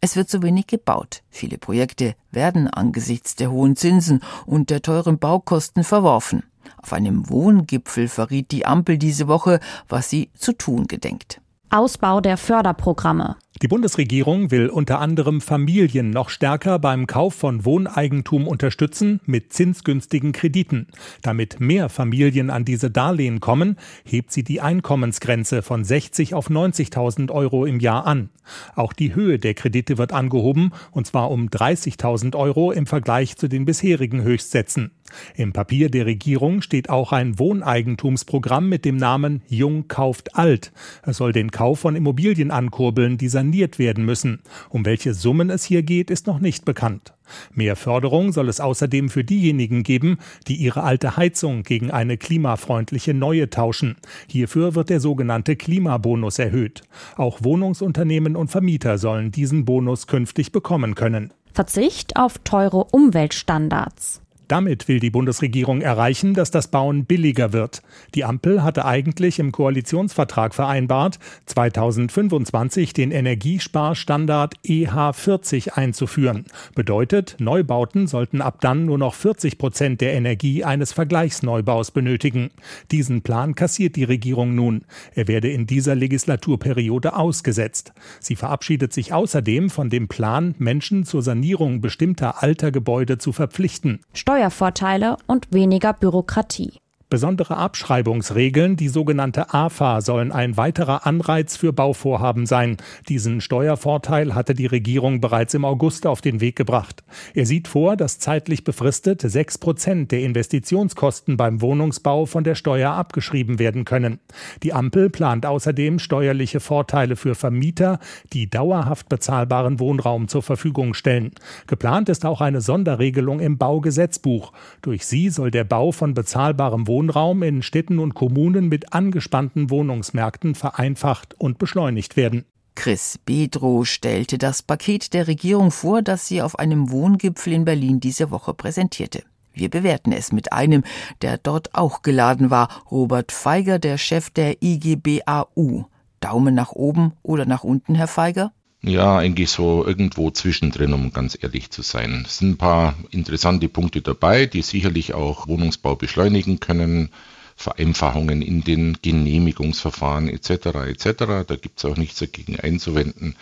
Es 0.00 0.16
wird 0.16 0.28
zu 0.28 0.42
wenig 0.42 0.66
gebaut. 0.66 1.22
Viele 1.30 1.58
Projekte 1.58 2.14
werden 2.30 2.68
angesichts 2.68 3.36
der 3.36 3.50
hohen 3.50 3.74
Zinsen 3.74 4.20
und 4.46 4.70
der 4.70 4.82
teuren 4.82 5.18
Baukosten 5.18 5.82
verworfen. 5.82 6.42
Auf 6.82 6.92
einem 6.92 7.28
Wohngipfel 7.28 8.08
verriet 8.08 8.50
die 8.50 8.66
Ampel 8.66 8.98
diese 8.98 9.28
Woche, 9.28 9.60
was 9.88 10.10
sie 10.10 10.30
zu 10.34 10.52
tun 10.52 10.86
gedenkt. 10.86 11.40
Ausbau 11.70 12.20
der 12.20 12.36
Förderprogramme. 12.36 13.36
Die 13.60 13.68
Bundesregierung 13.68 14.50
will 14.50 14.68
unter 14.68 14.98
anderem 14.98 15.42
Familien 15.42 16.10
noch 16.10 16.30
stärker 16.30 16.78
beim 16.78 17.06
Kauf 17.06 17.34
von 17.34 17.64
Wohneigentum 17.66 18.48
unterstützen 18.48 19.20
mit 19.26 19.52
zinsgünstigen 19.52 20.32
Krediten. 20.32 20.86
Damit 21.20 21.60
mehr 21.60 21.90
Familien 21.90 22.48
an 22.48 22.64
diese 22.64 22.90
Darlehen 22.90 23.40
kommen, 23.40 23.76
hebt 24.04 24.32
sie 24.32 24.42
die 24.42 24.62
Einkommensgrenze 24.62 25.60
von 25.62 25.84
60 25.84 26.34
auf 26.34 26.48
90.000 26.48 27.30
Euro 27.30 27.66
im 27.66 27.78
Jahr 27.78 28.06
an. 28.06 28.30
Auch 28.74 28.94
die 28.94 29.14
Höhe 29.14 29.38
der 29.38 29.54
Kredite 29.54 29.98
wird 29.98 30.12
angehoben, 30.12 30.72
und 30.90 31.06
zwar 31.06 31.30
um 31.30 31.48
30.000 31.48 32.34
Euro 32.34 32.72
im 32.72 32.86
Vergleich 32.86 33.36
zu 33.36 33.48
den 33.48 33.66
bisherigen 33.66 34.22
Höchstsätzen. 34.22 34.92
Im 35.36 35.52
Papier 35.52 35.90
der 35.90 36.06
Regierung 36.06 36.62
steht 36.62 36.88
auch 36.88 37.12
ein 37.12 37.38
Wohneigentumsprogramm 37.38 38.68
mit 38.68 38.84
dem 38.84 38.96
Namen 38.96 39.42
Jung 39.46 39.88
kauft 39.88 40.36
alt. 40.36 40.72
Es 41.02 41.18
soll 41.18 41.32
den 41.32 41.50
Kauf 41.50 41.80
von 41.80 41.96
Immobilien 41.96 42.50
ankurbeln, 42.50 43.18
die 43.18 43.28
saniert 43.42 43.78
werden 43.80 44.04
müssen. 44.04 44.40
Um 44.70 44.84
welche 44.84 45.14
Summen 45.14 45.50
es 45.50 45.64
hier 45.64 45.82
geht, 45.82 46.10
ist 46.10 46.26
noch 46.28 46.38
nicht 46.38 46.64
bekannt. 46.64 47.14
Mehr 47.52 47.76
Förderung 47.76 48.32
soll 48.32 48.48
es 48.48 48.60
außerdem 48.60 49.08
für 49.08 49.24
diejenigen 49.24 49.82
geben, 49.82 50.18
die 50.46 50.56
ihre 50.56 50.84
alte 50.84 51.16
Heizung 51.16 51.64
gegen 51.64 51.90
eine 51.90 52.16
klimafreundliche 52.16 53.14
neue 53.14 53.50
tauschen. 53.50 53.96
Hierfür 54.28 54.74
wird 54.74 54.90
der 54.90 55.00
sogenannte 55.00 55.56
Klimabonus 55.56 56.38
erhöht. 56.38 56.82
Auch 57.16 57.42
Wohnungsunternehmen 57.42 58.36
und 58.36 58.50
Vermieter 58.50 58.98
sollen 58.98 59.32
diesen 59.32 59.64
Bonus 59.64 60.06
künftig 60.06 60.52
bekommen 60.52 60.94
können. 60.94 61.32
Verzicht 61.52 62.16
auf 62.16 62.38
teure 62.38 62.84
Umweltstandards. 62.84 64.21
Damit 64.52 64.86
will 64.86 65.00
die 65.00 65.08
Bundesregierung 65.08 65.80
erreichen, 65.80 66.34
dass 66.34 66.50
das 66.50 66.68
Bauen 66.68 67.06
billiger 67.06 67.54
wird. 67.54 67.80
Die 68.14 68.22
Ampel 68.22 68.62
hatte 68.62 68.84
eigentlich 68.84 69.38
im 69.38 69.50
Koalitionsvertrag 69.50 70.54
vereinbart, 70.54 71.18
2025 71.46 72.92
den 72.92 73.12
Energiesparstandard 73.12 74.56
EH40 74.62 75.70
einzuführen. 75.70 76.44
Bedeutet, 76.74 77.36
Neubauten 77.38 78.06
sollten 78.06 78.42
ab 78.42 78.58
dann 78.60 78.84
nur 78.84 78.98
noch 78.98 79.14
40 79.14 79.56
Prozent 79.56 80.02
der 80.02 80.12
Energie 80.12 80.64
eines 80.64 80.92
Vergleichsneubaus 80.92 81.90
benötigen. 81.90 82.50
Diesen 82.90 83.22
Plan 83.22 83.54
kassiert 83.54 83.96
die 83.96 84.04
Regierung 84.04 84.54
nun. 84.54 84.84
Er 85.14 85.28
werde 85.28 85.48
in 85.48 85.66
dieser 85.66 85.94
Legislaturperiode 85.94 87.16
ausgesetzt. 87.16 87.94
Sie 88.20 88.36
verabschiedet 88.36 88.92
sich 88.92 89.14
außerdem 89.14 89.70
von 89.70 89.88
dem 89.88 90.08
Plan, 90.08 90.54
Menschen 90.58 91.06
zur 91.06 91.22
Sanierung 91.22 91.80
bestimmter 91.80 92.42
alter 92.42 92.70
Gebäude 92.70 93.16
zu 93.16 93.32
verpflichten. 93.32 94.00
Steuer 94.12 94.41
Steuervorteile 94.42 95.18
und 95.28 95.52
weniger 95.52 95.92
Bürokratie. 95.92 96.72
Besondere 97.12 97.58
Abschreibungsregeln, 97.58 98.76
die 98.76 98.88
sogenannte 98.88 99.52
AFA, 99.52 100.00
sollen 100.00 100.32
ein 100.32 100.56
weiterer 100.56 101.06
Anreiz 101.06 101.58
für 101.58 101.70
Bauvorhaben 101.70 102.46
sein. 102.46 102.78
Diesen 103.06 103.42
Steuervorteil 103.42 104.34
hatte 104.34 104.54
die 104.54 104.64
Regierung 104.64 105.20
bereits 105.20 105.52
im 105.52 105.66
August 105.66 106.06
auf 106.06 106.22
den 106.22 106.40
Weg 106.40 106.56
gebracht. 106.56 107.04
Er 107.34 107.44
sieht 107.44 107.68
vor, 107.68 107.98
dass 107.98 108.18
zeitlich 108.18 108.64
befristet 108.64 109.20
sechs 109.20 109.58
Prozent 109.58 110.10
der 110.10 110.22
Investitionskosten 110.22 111.36
beim 111.36 111.60
Wohnungsbau 111.60 112.24
von 112.24 112.44
der 112.44 112.54
Steuer 112.54 112.92
abgeschrieben 112.92 113.58
werden 113.58 113.84
können. 113.84 114.18
Die 114.62 114.72
Ampel 114.72 115.10
plant 115.10 115.44
außerdem 115.44 115.98
steuerliche 115.98 116.60
Vorteile 116.60 117.16
für 117.16 117.34
Vermieter, 117.34 117.98
die 118.32 118.48
dauerhaft 118.48 119.10
bezahlbaren 119.10 119.80
Wohnraum 119.80 120.28
zur 120.28 120.42
Verfügung 120.42 120.94
stellen. 120.94 121.32
Geplant 121.66 122.08
ist 122.08 122.24
auch 122.24 122.40
eine 122.40 122.62
Sonderregelung 122.62 123.40
im 123.40 123.58
Baugesetzbuch. 123.58 124.54
Durch 124.80 125.04
sie 125.04 125.28
soll 125.28 125.50
der 125.50 125.64
Bau 125.64 125.92
von 125.92 126.14
bezahlbarem 126.14 126.86
Wohnraum 126.86 127.01
Wohnraum 127.02 127.42
in 127.42 127.62
Städten 127.62 127.98
und 127.98 128.14
Kommunen 128.14 128.68
mit 128.68 128.92
angespannten 128.92 129.70
Wohnungsmärkten 129.70 130.54
vereinfacht 130.54 131.34
und 131.36 131.58
beschleunigt 131.58 132.16
werden. 132.16 132.44
Chris 132.76 133.18
Bedro 133.26 133.84
stellte 133.84 134.38
das 134.38 134.62
Paket 134.62 135.12
der 135.12 135.26
Regierung 135.26 135.72
vor, 135.72 136.02
das 136.02 136.28
sie 136.28 136.42
auf 136.42 136.60
einem 136.60 136.92
Wohngipfel 136.92 137.54
in 137.54 137.64
Berlin 137.64 137.98
diese 137.98 138.30
Woche 138.30 138.54
präsentierte. 138.54 139.24
Wir 139.52 139.68
bewerten 139.68 140.12
es 140.12 140.30
mit 140.30 140.52
einem, 140.52 140.84
der 141.22 141.38
dort 141.38 141.74
auch 141.74 142.02
geladen 142.02 142.50
war, 142.50 142.68
Robert 142.88 143.32
Feiger, 143.32 143.80
der 143.80 143.98
Chef 143.98 144.30
der 144.30 144.62
IGBAU. 144.62 145.86
Daumen 146.20 146.54
nach 146.54 146.70
oben 146.70 147.14
oder 147.24 147.46
nach 147.46 147.64
unten, 147.64 147.96
Herr 147.96 148.06
Feiger? 148.06 148.52
Ja, 148.84 149.18
eigentlich 149.18 149.50
so 149.50 149.86
irgendwo 149.86 150.30
zwischendrin, 150.30 150.92
um 150.92 151.12
ganz 151.12 151.38
ehrlich 151.40 151.70
zu 151.70 151.82
sein. 151.82 152.24
Es 152.26 152.38
sind 152.38 152.50
ein 152.50 152.58
paar 152.58 152.96
interessante 153.10 153.68
Punkte 153.68 154.02
dabei, 154.02 154.46
die 154.46 154.62
sicherlich 154.62 155.14
auch 155.14 155.46
Wohnungsbau 155.46 155.94
beschleunigen 155.94 156.58
können. 156.58 157.10
Vereinfachungen 157.54 158.42
in 158.42 158.64
den 158.64 158.98
Genehmigungsverfahren 159.00 160.28
etc. 160.28 160.50
etc. 160.88 161.44
Da 161.46 161.56
gibt 161.60 161.78
es 161.78 161.84
auch 161.84 161.96
nichts 161.96 162.18
dagegen 162.18 162.58
einzuwenden. 162.58 163.36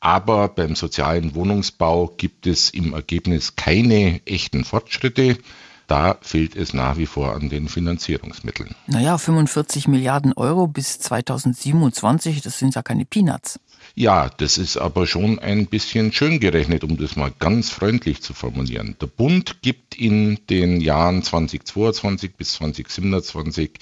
Aber 0.00 0.48
beim 0.48 0.76
sozialen 0.76 1.34
Wohnungsbau 1.34 2.08
gibt 2.08 2.46
es 2.46 2.68
im 2.68 2.92
Ergebnis 2.92 3.56
keine 3.56 4.20
echten 4.26 4.64
Fortschritte. 4.64 5.38
Da 5.86 6.16
fehlt 6.22 6.56
es 6.56 6.72
nach 6.72 6.96
wie 6.96 7.06
vor 7.06 7.34
an 7.34 7.50
den 7.50 7.68
Finanzierungsmitteln. 7.68 8.74
Naja, 8.86 9.18
45 9.18 9.86
Milliarden 9.88 10.32
Euro 10.32 10.66
bis 10.66 10.98
2027, 10.98 12.40
das 12.40 12.58
sind 12.58 12.74
ja 12.74 12.82
keine 12.82 13.04
Peanuts. 13.04 13.60
Ja, 13.94 14.30
das 14.30 14.56
ist 14.58 14.76
aber 14.76 15.06
schon 15.06 15.38
ein 15.38 15.66
bisschen 15.66 16.12
schön 16.12 16.40
gerechnet, 16.40 16.84
um 16.84 16.96
das 16.96 17.16
mal 17.16 17.32
ganz 17.38 17.70
freundlich 17.70 18.22
zu 18.22 18.32
formulieren. 18.32 18.96
Der 19.00 19.06
Bund 19.06 19.62
gibt 19.62 19.94
in 19.94 20.40
den 20.48 20.80
Jahren 20.80 21.22
2022 21.22 22.34
bis 22.34 22.54
2027 22.54 23.72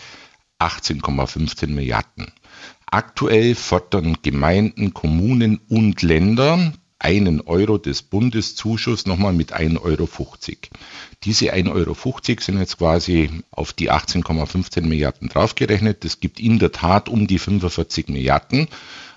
18,15 0.59 1.69
Milliarden. 1.69 2.33
Aktuell 2.87 3.55
fordern 3.55 4.19
Gemeinden, 4.23 4.93
Kommunen 4.93 5.61
und 5.69 6.03
Länder 6.03 6.73
einen 7.03 7.41
Euro 7.41 7.79
des 7.79 8.03
Bundeszuschuss 8.03 9.07
nochmal 9.07 9.33
mit 9.33 9.55
1,50 9.55 9.81
Euro. 9.83 10.09
Diese 11.25 11.53
1,50 11.53 11.71
Euro 11.73 11.97
sind 12.41 12.59
jetzt 12.59 12.79
quasi 12.79 13.31
auf 13.51 13.73
die 13.73 13.91
18,15 13.91 14.83
Milliarden 14.83 15.29
draufgerechnet. 15.29 16.05
Das 16.05 16.21
gibt 16.21 16.41
in 16.41 16.59
der 16.59 16.73
Tat 16.73 17.09
um 17.09 17.27
die 17.27 17.39
45 17.39 18.09
Milliarden. 18.09 18.69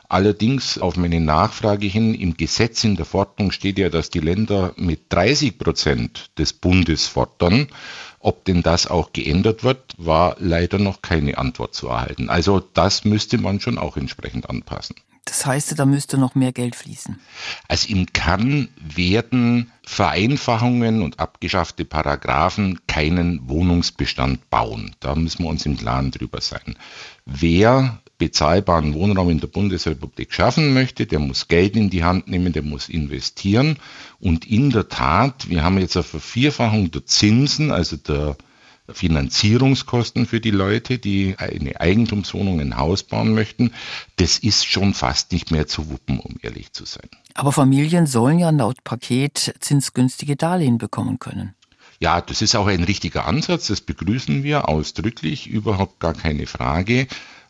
Allerdings 0.08 0.78
auf 0.78 0.98
meine 0.98 1.20
Nachfrage 1.20 1.88
hin, 1.88 2.14
im 2.14 2.38
Gesetz 2.38 2.84
in 2.84 2.96
der 2.96 3.06
Verordnung 3.06 3.52
steht 3.52 3.80
ja, 3.80 3.90
dass 3.90 4.10
die 4.10 4.20
Länder 4.20 4.74
mit 4.78 5.02
30 5.10 5.58
Prozent 5.58 6.30
des 6.38 6.54
Bundes 6.54 7.08
fordern. 7.08 7.68
Ob 8.20 8.46
denn 8.46 8.64
das 8.64 8.88
auch 8.88 9.14
geändert 9.14 9.64
wird, 9.64 9.94
war 9.98 10.36
leider 10.40 10.80
noch 10.80 11.02
keine 11.02 11.38
Antwort 11.38 11.76
zu 11.76 11.88
erhalten. 11.88 12.30
Also 12.30 12.60
das 12.60 13.06
müsste 13.06 13.38
man 13.38 13.60
schon 13.60 13.78
auch 13.78 13.98
entsprechend 13.98 14.50
anpassen. 14.50 14.96
Das 15.26 15.46
heißt, 15.46 15.78
da 15.78 15.86
müsste 15.86 16.20
noch 16.20 16.36
mehr 16.36 16.52
Geld 16.52 16.76
fließen. 16.76 17.20
Also 17.68 17.90
im 17.90 18.06
Kern 18.14 18.70
werden 18.78 19.72
Vereinfachungen 19.84 21.02
und 21.02 21.20
abgeschaffte 21.20 21.84
Paragraphen 21.84 22.80
keinen 22.88 23.50
Wohnungsbestand 23.50 24.50
bauen. 24.52 24.96
Da 25.00 25.16
müssen 25.16 25.44
wir 25.44 25.50
uns 25.50 25.66
im 25.66 25.78
Klaren 25.78 26.12
drüber 26.12 26.42
sein. 26.42 26.76
Wer 27.26 28.00
bezahlbaren 28.18 28.94
Wohnraum 28.94 29.30
in 29.30 29.40
der 29.40 29.48
Bundesrepublik 29.48 30.32
schaffen 30.32 30.74
möchte, 30.74 31.06
der 31.06 31.20
muss 31.20 31.48
Geld 31.48 31.76
in 31.76 31.90
die 31.90 32.04
Hand 32.04 32.28
nehmen, 32.28 32.54
der 32.54 32.62
muss 32.62 32.88
investieren. 32.88 33.78
Und 34.20 34.46
in 34.46 34.70
der 34.70 34.88
Tat, 34.90 35.50
wir 35.50 35.64
haben 35.64 35.80
jetzt 35.80 35.98
eine 35.98 36.04
Vervierfachung 36.04 36.92
der 36.92 37.06
Zinsen, 37.06 37.72
also 37.72 37.98
der 37.98 38.38
Finanzierungskosten 38.92 40.26
für 40.26 40.40
die 40.40 40.52
Leute, 40.52 41.00
die 41.00 41.36
eine 41.38 41.80
Eigentumswohnung, 41.80 42.60
ein 42.60 42.78
Haus 42.78 43.04
bauen 43.04 43.34
möchten. 43.34 43.72
Das 44.18 44.38
ist 44.38 44.66
schon 44.66 44.94
fast 44.94 45.32
nicht 45.32 45.52
mehr 45.52 45.68
zu 45.68 45.90
wuppen, 45.90 46.20
um 46.20 46.36
ehrlich 46.42 46.72
zu 46.72 46.86
sein. 46.86 47.10
Aber 47.34 47.52
Familien 47.52 48.06
sollen 48.06 48.40
ja 48.40 48.50
laut 48.52 48.84
Paket 48.84 49.56
zinsgünstige 49.60 50.36
Darlehen 50.36 50.78
bekommen 50.78 51.20
können. 51.20 51.56
Ja, 52.00 52.22
das 52.22 52.42
ist 52.42 52.56
auch 52.56 52.68
ein 52.68 52.84
richtiger 52.84 53.26
Ansatz, 53.26 53.68
das 53.68 53.82
begrüßen 53.82 54.44
wir 54.44 54.68
ausdrücklich, 54.68 55.48
überhaupt 55.48 56.00
gar 56.00 56.14
keine 56.14 56.46
Frage. 56.46 57.08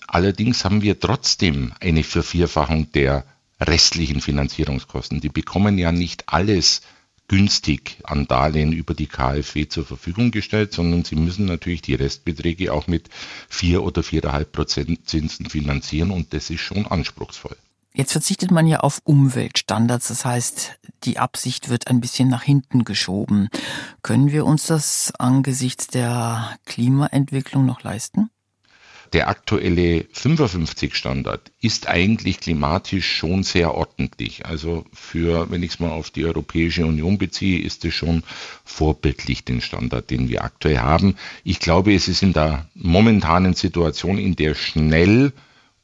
Allerdings 0.08 0.64
haben 0.64 0.82
wir 0.82 1.00
trotzdem 1.00 1.74
eine 1.80 2.04
Vervierfachung 2.04 2.92
der 2.92 3.26
restlichen 3.60 4.22
Finanzierungskosten. 4.22 5.20
Die 5.20 5.30
bekommen 5.30 5.78
ja 5.78 5.92
nicht 5.92 6.26
alles 6.28 6.82
günstig 7.28 7.98
an 8.04 8.28
Darlehen 8.28 8.72
über 8.72 8.94
die 8.94 9.08
KfW 9.08 9.68
zur 9.68 9.86
Verfügung 9.86 10.32
gestellt, 10.32 10.74
sondern 10.74 11.04
sie 11.04 11.16
müssen 11.16 11.46
natürlich 11.46 11.82
die 11.82 11.96
Restbeträge 11.96 12.72
auch 12.72 12.88
mit 12.88 13.10
vier 13.50 13.84
oder 13.84 14.04
viereinhalb 14.04 14.52
Prozent 14.52 15.10
Zinsen 15.10 15.50
finanzieren 15.50 16.12
und 16.12 16.34
das 16.34 16.50
ist 16.50 16.62
schon 16.62 16.86
anspruchsvoll. 16.86 17.58
Jetzt 17.94 18.12
verzichtet 18.12 18.52
man 18.52 18.68
ja 18.68 18.82
auf 18.82 19.00
Umweltstandards, 19.06 20.10
das 20.10 20.26
heißt, 20.26 20.80
die 21.06 21.18
Absicht 21.18 21.70
wird 21.70 21.88
ein 21.88 22.02
bisschen 22.02 22.28
nach 22.28 22.44
hinten 22.44 22.84
geschoben. 22.84 23.48
Können 24.02 24.34
wir 24.34 24.46
uns 24.46 24.66
das 24.66 25.14
angesichts 25.18 25.88
der 25.88 26.58
Klimaentwicklung 26.66 27.66
noch 27.66 27.84
leisten? 27.84 28.30
Der 29.16 29.30
aktuelle 29.30 30.06
55 30.12 30.94
Standard 30.94 31.50
ist 31.62 31.88
eigentlich 31.88 32.42
klimatisch 32.42 33.16
schon 33.16 33.44
sehr 33.44 33.74
ordentlich. 33.74 34.46
Also 34.46 34.84
für, 34.92 35.50
wenn 35.50 35.64
ich 35.64 35.72
es 35.72 35.80
mal 35.80 35.92
auf 35.92 36.12
die 36.12 36.26
Europäische 36.26 36.86
Union 36.86 37.18
beziehe, 37.18 37.62
ist 37.62 37.86
es 37.86 37.94
schon 37.94 38.24
vorbildlich 38.66 39.46
den 39.46 39.62
Standard, 39.62 40.10
den 40.10 40.28
wir 40.28 40.44
aktuell 40.44 40.80
haben. 40.80 41.16
Ich 41.46 41.62
glaube, 41.62 41.96
es 41.96 42.10
ist 42.10 42.24
in 42.24 42.34
der 42.34 42.68
momentanen 42.76 43.54
Situation, 43.54 44.18
in 44.18 44.36
der 44.36 44.54
schnell 44.54 45.32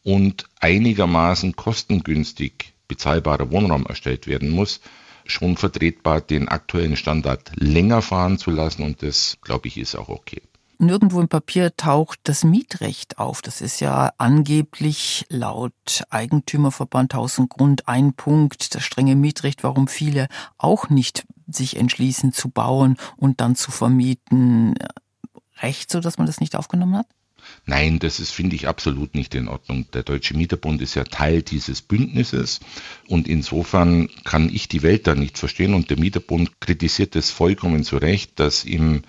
und 0.03 0.49
einigermaßen 0.59 1.55
kostengünstig 1.55 2.73
bezahlbarer 2.89 3.49
Wohnraum 3.49 3.85
erstellt 3.85 4.27
werden 4.27 4.49
muss, 4.49 4.81
schon 5.25 5.55
vertretbar, 5.55 6.19
den 6.19 6.49
aktuellen 6.49 6.97
Standard 6.97 7.49
länger 7.55 8.01
fahren 8.01 8.37
zu 8.37 8.51
lassen 8.51 8.83
und 8.83 9.01
das, 9.03 9.37
glaube 9.41 9.69
ich, 9.69 9.77
ist 9.77 9.95
auch 9.95 10.09
okay. 10.09 10.41
Nirgendwo 10.81 11.21
im 11.21 11.27
Papier 11.27 11.77
taucht 11.77 12.21
das 12.23 12.43
Mietrecht 12.43 13.19
auf. 13.19 13.43
Das 13.43 13.61
ist 13.61 13.81
ja 13.81 14.13
angeblich 14.17 15.27
laut 15.29 16.03
Eigentümerverband 16.09 17.13
Haus 17.13 17.37
und 17.37 17.49
Grund 17.49 17.87
ein 17.87 18.13
Punkt, 18.13 18.73
das 18.73 18.81
strenge 18.81 19.15
Mietrecht, 19.15 19.63
warum 19.63 19.87
viele 19.87 20.27
auch 20.57 20.89
nicht 20.89 21.27
sich 21.45 21.77
entschließen 21.77 22.33
zu 22.33 22.49
bauen 22.49 22.97
und 23.15 23.41
dann 23.41 23.55
zu 23.55 23.69
vermieten. 23.69 24.73
Recht 25.61 25.91
so, 25.91 25.99
dass 25.99 26.17
man 26.17 26.25
das 26.25 26.39
nicht 26.39 26.55
aufgenommen 26.55 26.97
hat? 26.97 27.07
Nein, 27.65 27.99
das 27.99 28.19
ist, 28.19 28.31
finde 28.31 28.55
ich, 28.55 28.67
absolut 28.67 29.15
nicht 29.15 29.35
in 29.35 29.47
Ordnung. 29.47 29.85
Der 29.93 30.03
Deutsche 30.03 30.35
Mieterbund 30.35 30.81
ist 30.81 30.95
ja 30.95 31.03
Teil 31.03 31.41
dieses 31.41 31.81
Bündnisses 31.81 32.59
und 33.07 33.27
insofern 33.27 34.09
kann 34.23 34.49
ich 34.53 34.67
die 34.67 34.81
Welt 34.81 35.07
da 35.07 35.15
nicht 35.15 35.37
verstehen 35.37 35.73
und 35.73 35.89
der 35.89 35.99
Mieterbund 35.99 36.59
kritisiert 36.59 37.15
es 37.15 37.31
vollkommen 37.31 37.83
zu 37.83 37.97
Recht, 37.97 38.39
dass 38.39 38.65
im 38.65 39.03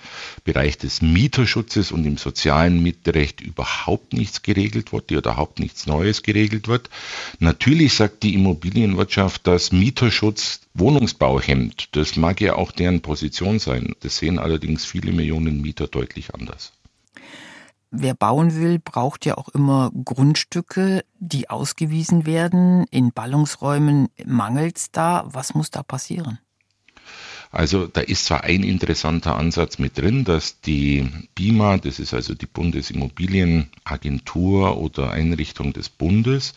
Bereich 0.45 0.79
des 0.79 1.03
Mieterschutzes 1.03 1.93
und 1.93 2.05
im 2.05 2.19
sozialen 2.19 2.83
Mietrecht 2.83 3.41
überhaupt 3.41 4.13
nichts 4.13 4.43
geregelt 4.43 4.93
wird, 4.93 5.11
oder 5.13 5.33
überhaupt 5.33 5.59
nichts 5.59 5.87
Neues 5.87 6.23
geregelt 6.23 6.69
wird. 6.69 6.91
Natürlich 7.39 7.95
sagt 7.95 8.23
die 8.23 8.35
Immobilienwirtschaft, 8.35 9.47
dass 9.47 9.73
Mieterschutz 9.73 10.61
Wohnungsbau 10.75 11.41
hemmt. 11.41 11.89
Das 11.93 12.17
mag 12.17 12.41
ja 12.41 12.55
auch 12.55 12.73
deren 12.73 13.01
Position 13.01 13.59
sein. 13.59 13.95
Das 14.01 14.19
sehen 14.19 14.39
allerdings 14.39 14.85
viele 14.85 15.13
Millionen 15.13 15.61
Mieter 15.61 15.87
deutlich 15.87 16.35
anders. 16.35 16.73
Wer 17.95 18.15
bauen 18.15 18.57
will, 18.57 18.79
braucht 18.79 19.27
ja 19.27 19.37
auch 19.37 19.51
immer 19.51 19.93
Grundstücke, 20.05 21.05
die 21.19 21.51
ausgewiesen 21.51 22.25
werden. 22.25 22.87
In 22.91 23.13
Ballungsräumen 23.13 24.09
mangelt 24.25 24.79
es 24.79 24.91
da. 24.93 25.25
Was 25.27 25.55
muss 25.55 25.71
da 25.71 25.83
passieren? 25.83 26.39
Also 27.51 27.87
da 27.87 28.01
ist 28.01 28.25
zwar 28.25 28.45
ein 28.45 28.63
interessanter 28.63 29.37
Ansatz 29.37 29.79
mit 29.79 29.99
drin, 29.99 30.25
dass 30.25 30.63
die 30.63 31.07
BIMA, 31.35 31.77
das 31.77 31.99
ist 31.99 32.15
also 32.15 32.35
die 32.35 32.47
Bundesimmobilienagentur 32.47 34.79
oder 34.79 35.11
Einrichtung 35.11 35.75
des 35.75 35.91
Bundes, 35.91 36.55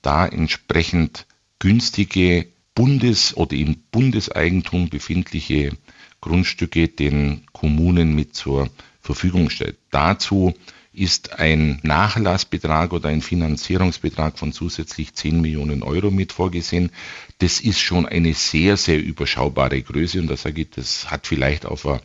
da 0.00 0.26
entsprechend 0.26 1.26
günstige 1.58 2.46
Bundes- 2.74 3.36
oder 3.36 3.54
im 3.54 3.76
Bundeseigentum 3.90 4.88
befindliche 4.88 5.76
Grundstücke 6.22 6.88
den 6.88 7.42
Kommunen 7.52 8.14
mit 8.14 8.34
zur 8.34 8.70
Verfügung 9.02 9.50
stellt. 9.50 9.76
Dazu 9.90 10.54
ist 10.92 11.38
ein 11.38 11.80
Nachlassbetrag 11.82 12.92
oder 12.92 13.08
ein 13.08 13.22
Finanzierungsbetrag 13.22 14.38
von 14.38 14.52
zusätzlich 14.52 15.14
10 15.14 15.40
Millionen 15.40 15.82
Euro 15.82 16.10
mit 16.10 16.32
vorgesehen. 16.32 16.90
Das 17.38 17.60
ist 17.60 17.80
schon 17.80 18.06
eine 18.06 18.34
sehr, 18.34 18.76
sehr 18.76 19.02
überschaubare 19.02 19.80
Größe 19.80 20.20
und 20.20 20.28
da 20.28 20.36
sage 20.36 20.62
ich, 20.62 20.70
das 20.70 21.10
hat 21.10 21.26
vielleicht 21.26 21.64
auf 21.64 21.86
eine, 21.86 22.00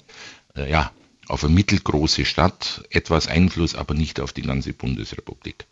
äh, 0.55 0.71
ja, 0.71 0.91
auf 1.27 1.43
eine 1.43 1.53
mittelgroße 1.53 2.23
Stadt 2.23 2.85
etwas 2.89 3.27
Einfluss, 3.27 3.75
aber 3.75 3.93
nicht 3.93 4.21
auf 4.21 4.31
die 4.31 4.43
ganze 4.43 4.71
Bundesrepublik. 4.71 5.65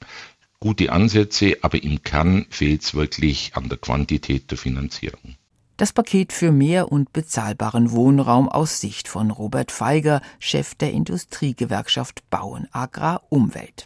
Gute 0.60 0.92
Ansätze, 0.92 1.58
aber 1.62 1.82
im 1.82 2.04
Kern 2.04 2.46
fehlt 2.50 2.84
es 2.84 2.94
wirklich 2.94 3.56
an 3.56 3.70
der 3.70 3.78
Quantität 3.78 4.52
der 4.52 4.58
Finanzierung. 4.58 5.36
Das 5.78 5.92
Paket 5.92 6.32
für 6.32 6.54
mehr 6.54 6.90
und 6.90 7.12
bezahlbaren 7.12 7.92
Wohnraum 7.92 8.48
aus 8.48 8.80
Sicht 8.80 9.10
von 9.10 9.30
Robert 9.30 9.74
Feiger, 9.74 10.22
Chef 10.40 10.74
der 10.76 10.94
Industriegewerkschaft 10.94 12.30
Bauen 12.30 12.70
Agrar 12.72 13.24
Umwelt. 13.28 13.86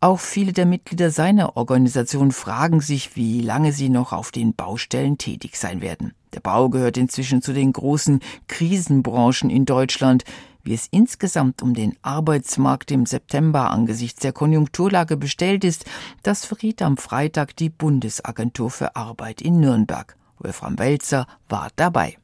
Auch 0.00 0.20
viele 0.20 0.54
der 0.54 0.64
Mitglieder 0.64 1.10
seiner 1.10 1.58
Organisation 1.58 2.32
fragen 2.32 2.80
sich, 2.80 3.14
wie 3.14 3.42
lange 3.42 3.74
sie 3.74 3.90
noch 3.90 4.14
auf 4.14 4.30
den 4.30 4.54
Baustellen 4.54 5.18
tätig 5.18 5.56
sein 5.56 5.82
werden. 5.82 6.14
Der 6.32 6.40
Bau 6.40 6.70
gehört 6.70 6.96
inzwischen 6.96 7.42
zu 7.42 7.52
den 7.52 7.74
großen 7.74 8.20
Krisenbranchen 8.48 9.50
in 9.50 9.66
Deutschland. 9.66 10.24
Wie 10.62 10.72
es 10.72 10.88
insgesamt 10.90 11.60
um 11.60 11.74
den 11.74 11.94
Arbeitsmarkt 12.00 12.90
im 12.90 13.04
September 13.04 13.70
angesichts 13.70 14.20
der 14.20 14.32
Konjunkturlage 14.32 15.18
bestellt 15.18 15.62
ist, 15.62 15.84
das 16.22 16.46
verriet 16.46 16.80
am 16.80 16.96
Freitag 16.96 17.54
die 17.56 17.70
Bundesagentur 17.70 18.70
für 18.70 18.96
Arbeit 18.96 19.42
in 19.42 19.60
Nürnberg. 19.60 20.16
Wolfram 20.38 20.78
Welzer 20.78 21.26
war 21.48 21.70
dabei. 21.76 22.16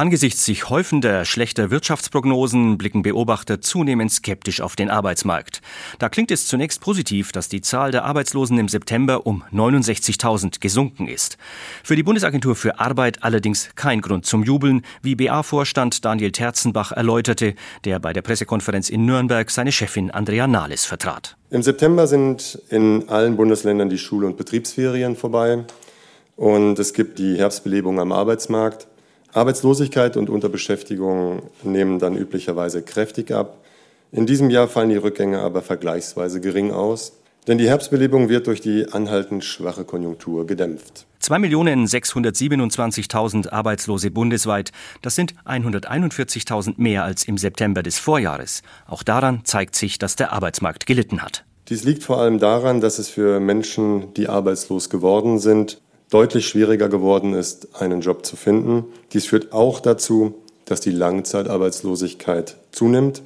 Angesichts 0.00 0.46
sich 0.46 0.70
häufender 0.70 1.26
schlechter 1.26 1.70
Wirtschaftsprognosen 1.70 2.78
blicken 2.78 3.02
Beobachter 3.02 3.60
zunehmend 3.60 4.10
skeptisch 4.10 4.62
auf 4.62 4.74
den 4.74 4.88
Arbeitsmarkt. 4.88 5.60
Da 5.98 6.08
klingt 6.08 6.30
es 6.30 6.46
zunächst 6.46 6.80
positiv, 6.80 7.32
dass 7.32 7.50
die 7.50 7.60
Zahl 7.60 7.90
der 7.90 8.06
Arbeitslosen 8.06 8.56
im 8.56 8.68
September 8.68 9.26
um 9.26 9.44
69.000 9.52 10.60
gesunken 10.60 11.06
ist. 11.06 11.36
Für 11.84 11.96
die 11.96 12.02
Bundesagentur 12.02 12.56
für 12.56 12.80
Arbeit 12.80 13.22
allerdings 13.22 13.68
kein 13.74 14.00
Grund 14.00 14.24
zum 14.24 14.42
Jubeln, 14.42 14.86
wie 15.02 15.16
BA-Vorstand 15.16 16.02
Daniel 16.02 16.32
Terzenbach 16.32 16.92
erläuterte, 16.92 17.54
der 17.84 17.98
bei 17.98 18.14
der 18.14 18.22
Pressekonferenz 18.22 18.88
in 18.88 19.04
Nürnberg 19.04 19.50
seine 19.50 19.70
Chefin 19.70 20.10
Andrea 20.10 20.46
Nahles 20.46 20.86
vertrat. 20.86 21.36
Im 21.50 21.62
September 21.62 22.06
sind 22.06 22.58
in 22.70 23.06
allen 23.10 23.36
Bundesländern 23.36 23.90
die 23.90 23.98
Schul- 23.98 24.24
und 24.24 24.38
Betriebsferien 24.38 25.14
vorbei 25.14 25.66
und 26.40 26.78
es 26.78 26.94
gibt 26.94 27.18
die 27.18 27.36
Herbstbelebung 27.36 28.00
am 28.00 28.12
Arbeitsmarkt. 28.12 28.86
Arbeitslosigkeit 29.34 30.16
und 30.16 30.30
Unterbeschäftigung 30.30 31.42
nehmen 31.62 31.98
dann 31.98 32.16
üblicherweise 32.16 32.80
kräftig 32.80 33.30
ab. 33.30 33.58
In 34.10 34.24
diesem 34.24 34.48
Jahr 34.48 34.66
fallen 34.66 34.88
die 34.88 34.96
Rückgänge 34.96 35.40
aber 35.40 35.60
vergleichsweise 35.60 36.40
gering 36.40 36.72
aus, 36.72 37.12
denn 37.46 37.58
die 37.58 37.68
Herbstbelebung 37.68 38.30
wird 38.30 38.46
durch 38.46 38.62
die 38.62 38.90
anhaltend 38.90 39.44
schwache 39.44 39.84
Konjunktur 39.84 40.46
gedämpft. 40.46 41.04
2.627.000 41.22 43.50
Arbeitslose 43.50 44.10
bundesweit, 44.10 44.72
das 45.02 45.16
sind 45.16 45.34
141.000 45.44 46.76
mehr 46.78 47.04
als 47.04 47.24
im 47.24 47.36
September 47.36 47.82
des 47.82 47.98
Vorjahres. 47.98 48.62
Auch 48.86 49.02
daran 49.02 49.42
zeigt 49.44 49.76
sich, 49.76 49.98
dass 49.98 50.16
der 50.16 50.32
Arbeitsmarkt 50.32 50.86
gelitten 50.86 51.20
hat. 51.20 51.44
Dies 51.68 51.84
liegt 51.84 52.02
vor 52.02 52.18
allem 52.18 52.38
daran, 52.38 52.80
dass 52.80 52.98
es 52.98 53.10
für 53.10 53.40
Menschen, 53.40 54.14
die 54.14 54.30
arbeitslos 54.30 54.88
geworden 54.88 55.38
sind, 55.38 55.82
deutlich 56.10 56.48
schwieriger 56.48 56.88
geworden 56.88 57.34
ist, 57.34 57.80
einen 57.80 58.00
Job 58.00 58.26
zu 58.26 58.36
finden. 58.36 58.84
Dies 59.12 59.26
führt 59.26 59.52
auch 59.52 59.80
dazu, 59.80 60.34
dass 60.64 60.80
die 60.80 60.90
Langzeitarbeitslosigkeit 60.90 62.56
zunimmt. 62.72 63.22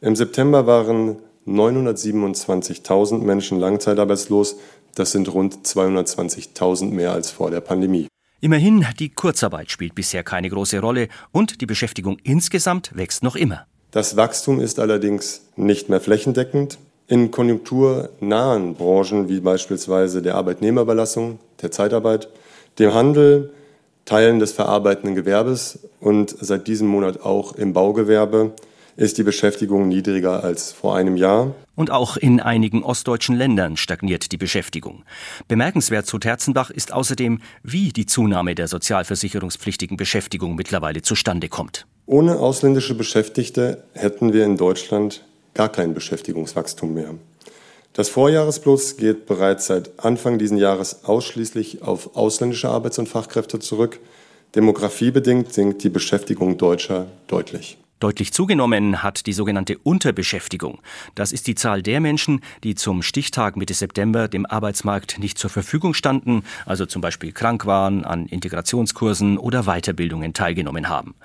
Im 0.00 0.16
September 0.16 0.66
waren 0.66 1.16
927.000 1.46 3.18
Menschen 3.18 3.58
langzeitarbeitslos. 3.58 4.56
Das 4.94 5.12
sind 5.12 5.32
rund 5.32 5.66
220.000 5.66 6.90
mehr 6.90 7.12
als 7.12 7.30
vor 7.30 7.50
der 7.50 7.60
Pandemie. 7.60 8.08
Immerhin, 8.40 8.86
die 8.98 9.08
Kurzarbeit 9.08 9.70
spielt 9.70 9.96
bisher 9.96 10.22
keine 10.22 10.48
große 10.48 10.78
Rolle 10.78 11.08
und 11.32 11.60
die 11.60 11.66
Beschäftigung 11.66 12.18
insgesamt 12.22 12.96
wächst 12.96 13.24
noch 13.24 13.34
immer. 13.34 13.66
Das 13.90 14.16
Wachstum 14.16 14.60
ist 14.60 14.78
allerdings 14.78 15.42
nicht 15.56 15.88
mehr 15.88 16.00
flächendeckend. 16.00 16.78
In 17.10 17.30
konjunkturnahen 17.30 18.74
Branchen 18.74 19.30
wie 19.30 19.40
beispielsweise 19.40 20.20
der 20.20 20.34
Arbeitnehmerüberlassung, 20.34 21.38
der 21.62 21.70
Zeitarbeit, 21.70 22.28
dem 22.78 22.92
Handel, 22.92 23.50
Teilen 24.04 24.38
des 24.38 24.52
verarbeitenden 24.52 25.14
Gewerbes 25.14 25.80
und 26.00 26.34
seit 26.38 26.66
diesem 26.66 26.86
Monat 26.86 27.22
auch 27.22 27.54
im 27.54 27.72
Baugewerbe 27.72 28.52
ist 28.96 29.16
die 29.16 29.22
Beschäftigung 29.22 29.88
niedriger 29.88 30.44
als 30.44 30.72
vor 30.72 30.96
einem 30.96 31.16
Jahr. 31.16 31.54
Und 31.76 31.90
auch 31.90 32.16
in 32.18 32.40
einigen 32.40 32.82
ostdeutschen 32.82 33.36
Ländern 33.36 33.76
stagniert 33.76 34.32
die 34.32 34.36
Beschäftigung. 34.36 35.04
Bemerkenswert 35.46 36.06
zu 36.06 36.18
Terzenbach 36.18 36.70
ist 36.70 36.92
außerdem, 36.92 37.40
wie 37.62 37.90
die 37.90 38.06
Zunahme 38.06 38.54
der 38.54 38.68
sozialversicherungspflichtigen 38.68 39.96
Beschäftigung 39.96 40.56
mittlerweile 40.56 41.00
zustande 41.00 41.48
kommt. 41.48 41.86
Ohne 42.06 42.38
ausländische 42.38 42.94
Beschäftigte 42.94 43.84
hätten 43.94 44.32
wir 44.32 44.44
in 44.44 44.56
Deutschland 44.56 45.24
gar 45.54 45.68
kein 45.68 45.94
Beschäftigungswachstum 45.94 46.94
mehr. 46.94 47.14
Das 47.92 48.08
Vorjahresplus 48.08 48.96
geht 48.96 49.26
bereits 49.26 49.66
seit 49.66 49.90
Anfang 49.98 50.38
dieses 50.38 50.60
Jahres 50.60 51.04
ausschließlich 51.04 51.82
auf 51.82 52.16
ausländische 52.16 52.68
Arbeits- 52.68 52.98
und 52.98 53.08
Fachkräfte 53.08 53.58
zurück. 53.58 53.98
Demografiebedingt 54.54 55.52
sinkt 55.52 55.82
die 55.82 55.88
Beschäftigung 55.88 56.58
Deutscher 56.58 57.06
deutlich. 57.26 57.76
Deutlich 58.00 58.32
zugenommen 58.32 59.02
hat 59.02 59.26
die 59.26 59.32
sogenannte 59.32 59.76
Unterbeschäftigung. 59.78 60.80
Das 61.16 61.32
ist 61.32 61.48
die 61.48 61.56
Zahl 61.56 61.82
der 61.82 62.00
Menschen, 62.00 62.42
die 62.62 62.76
zum 62.76 63.02
Stichtag 63.02 63.56
Mitte 63.56 63.74
September 63.74 64.28
dem 64.28 64.46
Arbeitsmarkt 64.46 65.18
nicht 65.18 65.36
zur 65.36 65.50
Verfügung 65.50 65.94
standen, 65.94 66.44
also 66.64 66.86
zum 66.86 67.02
Beispiel 67.02 67.32
krank 67.32 67.66
waren, 67.66 68.04
an 68.04 68.26
Integrationskursen 68.26 69.36
oder 69.36 69.64
Weiterbildungen 69.64 70.32
teilgenommen 70.32 70.88
haben. 70.88 71.16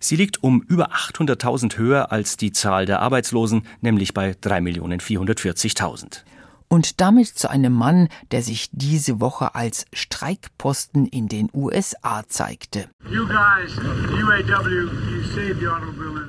Sie 0.00 0.16
liegt 0.16 0.42
um 0.42 0.62
über 0.62 0.90
800.000 0.92 1.78
höher 1.78 2.10
als 2.10 2.36
die 2.36 2.50
Zahl 2.50 2.84
der 2.84 3.00
Arbeitslosen, 3.00 3.62
nämlich 3.80 4.12
bei 4.12 4.32
3.440.000 4.32 6.22
und 6.68 7.00
damit 7.00 7.28
zu 7.28 7.50
einem 7.50 7.72
Mann, 7.72 8.08
der 8.30 8.42
sich 8.42 8.68
diese 8.72 9.20
Woche 9.20 9.54
als 9.54 9.86
Streikposten 9.92 11.06
in 11.06 11.28
den 11.28 11.48
USA 11.52 12.22
zeigte. 12.28 12.88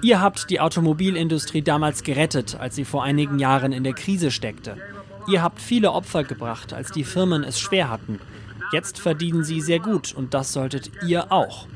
Ihr 0.01 0.21
habt 0.21 0.49
die 0.49 0.59
Automobilindustrie 0.59 1.61
damals 1.61 2.03
gerettet, 2.03 2.57
als 2.59 2.75
sie 2.75 2.85
vor 2.85 3.03
einigen 3.03 3.39
Jahren 3.39 3.71
in 3.71 3.83
der 3.83 3.93
Krise 3.93 4.31
steckte. 4.31 4.77
Ihr 5.27 5.41
habt 5.41 5.61
viele 5.61 5.91
Opfer 5.91 6.23
gebracht, 6.23 6.73
als 6.73 6.91
die 6.91 7.03
Firmen 7.03 7.43
es 7.43 7.59
schwer 7.59 7.89
hatten. 7.89 8.19
Jetzt 8.71 8.99
verdienen 8.99 9.43
sie 9.43 9.61
sehr 9.61 9.79
gut 9.79 10.13
und 10.13 10.33
das 10.33 10.53
solltet 10.53 10.91
ihr 11.05 11.31
auch. 11.31 11.67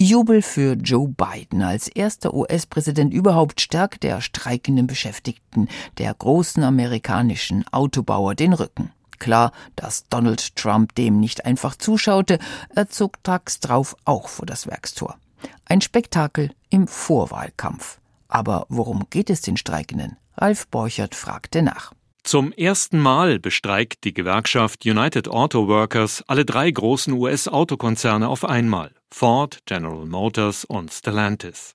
Jubel 0.00 0.42
für 0.42 0.74
Joe 0.74 1.08
Biden. 1.08 1.60
Als 1.60 1.88
erster 1.88 2.32
US-Präsident 2.32 3.12
überhaupt 3.12 3.60
stärkt 3.60 4.04
der 4.04 4.20
streikenden 4.20 4.86
Beschäftigten 4.86 5.66
der 5.98 6.14
großen 6.14 6.62
amerikanischen 6.62 7.66
Autobauer 7.72 8.36
den 8.36 8.52
Rücken. 8.52 8.92
Klar, 9.18 9.50
dass 9.74 10.04
Donald 10.08 10.54
Trump 10.54 10.94
dem 10.94 11.18
nicht 11.18 11.44
einfach 11.44 11.74
zuschaute, 11.74 12.38
er 12.76 12.88
zog 12.88 13.24
tags 13.24 13.58
drauf 13.58 13.96
auch 14.04 14.28
vor 14.28 14.46
das 14.46 14.68
Werkstor. 14.68 15.16
Ein 15.64 15.80
Spektakel 15.80 16.52
im 16.70 16.86
Vorwahlkampf. 16.86 17.98
Aber 18.28 18.66
worum 18.68 19.10
geht 19.10 19.30
es 19.30 19.40
den 19.40 19.56
Streikenden? 19.56 20.16
Ralf 20.36 20.68
Borchert 20.68 21.16
fragte 21.16 21.62
nach. 21.62 21.92
Zum 22.28 22.52
ersten 22.52 22.98
Mal 22.98 23.38
bestreikt 23.38 24.04
die 24.04 24.12
Gewerkschaft 24.12 24.84
United 24.84 25.28
Auto 25.28 25.66
Workers 25.66 26.22
alle 26.26 26.44
drei 26.44 26.70
großen 26.70 27.14
US-Autokonzerne 27.14 28.28
auf 28.28 28.44
einmal 28.44 28.92
Ford, 29.10 29.60
General 29.64 30.04
Motors 30.04 30.66
und 30.66 30.92
Stellantis. 30.92 31.72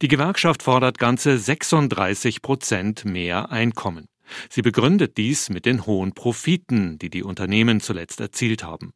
Die 0.00 0.08
Gewerkschaft 0.08 0.64
fordert 0.64 0.98
ganze 0.98 1.38
36 1.38 2.42
Prozent 2.42 3.04
mehr 3.04 3.52
Einkommen. 3.52 4.06
Sie 4.50 4.62
begründet 4.62 5.18
dies 5.18 5.50
mit 5.50 5.66
den 5.66 5.86
hohen 5.86 6.14
Profiten, 6.14 6.98
die 6.98 7.08
die 7.08 7.22
Unternehmen 7.22 7.78
zuletzt 7.78 8.20
erzielt 8.20 8.64
haben. 8.64 8.90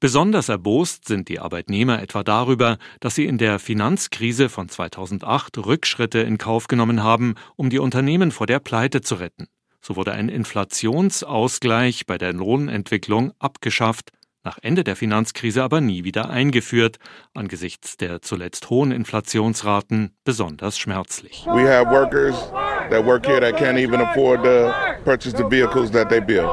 Besonders 0.00 0.48
erbost 0.48 1.06
sind 1.06 1.28
die 1.28 1.38
Arbeitnehmer 1.38 2.00
etwa 2.00 2.22
darüber, 2.22 2.78
dass 3.00 3.14
sie 3.14 3.26
in 3.26 3.36
der 3.36 3.58
Finanzkrise 3.58 4.48
von 4.48 4.70
2008 4.70 5.58
Rückschritte 5.58 6.20
in 6.20 6.38
Kauf 6.38 6.66
genommen 6.66 7.02
haben, 7.02 7.34
um 7.56 7.68
die 7.68 7.78
Unternehmen 7.78 8.30
vor 8.30 8.46
der 8.46 8.58
Pleite 8.58 9.02
zu 9.02 9.16
retten. 9.16 9.48
So 9.86 9.94
wurde 9.94 10.10
ein 10.10 10.28
Inflationsausgleich 10.28 12.06
bei 12.06 12.18
der 12.18 12.32
Lohnentwicklung 12.32 13.32
abgeschafft, 13.38 14.10
nach 14.42 14.58
Ende 14.60 14.82
der 14.82 14.96
Finanzkrise 14.96 15.62
aber 15.62 15.80
nie 15.80 16.02
wieder 16.02 16.28
eingeführt, 16.28 16.96
angesichts 17.34 17.96
der 17.96 18.20
zuletzt 18.20 18.68
hohen 18.68 18.90
Inflationsraten 18.90 20.10
besonders 20.24 20.76
schmerzlich. 20.76 21.46
We 21.46 21.72
have 21.72 21.88
workers 21.88 22.34
that 22.90 23.06
work 23.06 23.28
here 23.28 23.38
that 23.38 23.60
can't 23.60 23.78
even 23.78 24.00
afford 24.00 24.42
to 24.42 24.72
purchase 25.04 25.36
the 25.36 25.44
vehicles 25.48 25.92
that 25.92 26.08
they 26.08 26.20
build. 26.20 26.48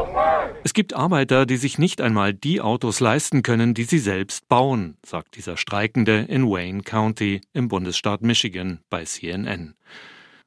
Es 0.64 0.76
gibt 0.76 0.94
Arbeiter, 0.94 1.48
die 1.48 1.58
sich 1.58 1.80
nicht 1.80 2.02
einmal 2.02 2.36
die 2.36 2.62
Autos 2.62 3.00
leisten 3.00 3.42
können, 3.42 3.74
die 3.74 3.86
sie 3.86 3.98
selbst 3.98 4.48
bauen, 4.48 4.96
sagt 5.04 5.38
dieser 5.38 5.58
Streikende 5.58 6.20
in 6.30 6.46
Wayne 6.46 6.84
County 6.84 7.42
im 7.52 7.68
Bundesstaat 7.68 8.22
Michigan 8.22 8.82
bei 8.92 9.06
CNN. 9.06 9.74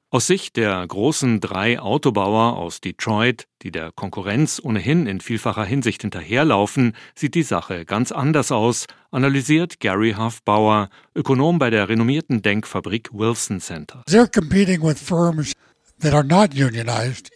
Aus 0.08 0.28
Sicht 0.28 0.56
der 0.56 0.86
großen 0.86 1.40
drei 1.40 1.80
Autobauer 1.80 2.56
aus 2.56 2.80
Detroit, 2.80 3.48
die 3.62 3.72
der 3.72 3.90
Konkurrenz 3.90 4.60
ohnehin 4.62 5.08
in 5.08 5.20
vielfacher 5.20 5.64
Hinsicht 5.64 6.02
hinterherlaufen, 6.02 6.94
sieht 7.16 7.34
die 7.34 7.42
Sache 7.42 7.84
ganz 7.84 8.12
anders 8.12 8.52
aus, 8.52 8.86
analysiert 9.10 9.80
Gary 9.80 10.14
Huffbauer, 10.16 10.90
Ökonom 11.16 11.58
bei 11.58 11.70
der 11.70 11.88
renommierten 11.88 12.40
Denkfabrik 12.40 13.10
Wilson 13.12 13.60
Center. 13.60 14.04
They're 14.08 14.32
competing 14.32 14.80
with 14.80 15.00
firms 15.00 15.52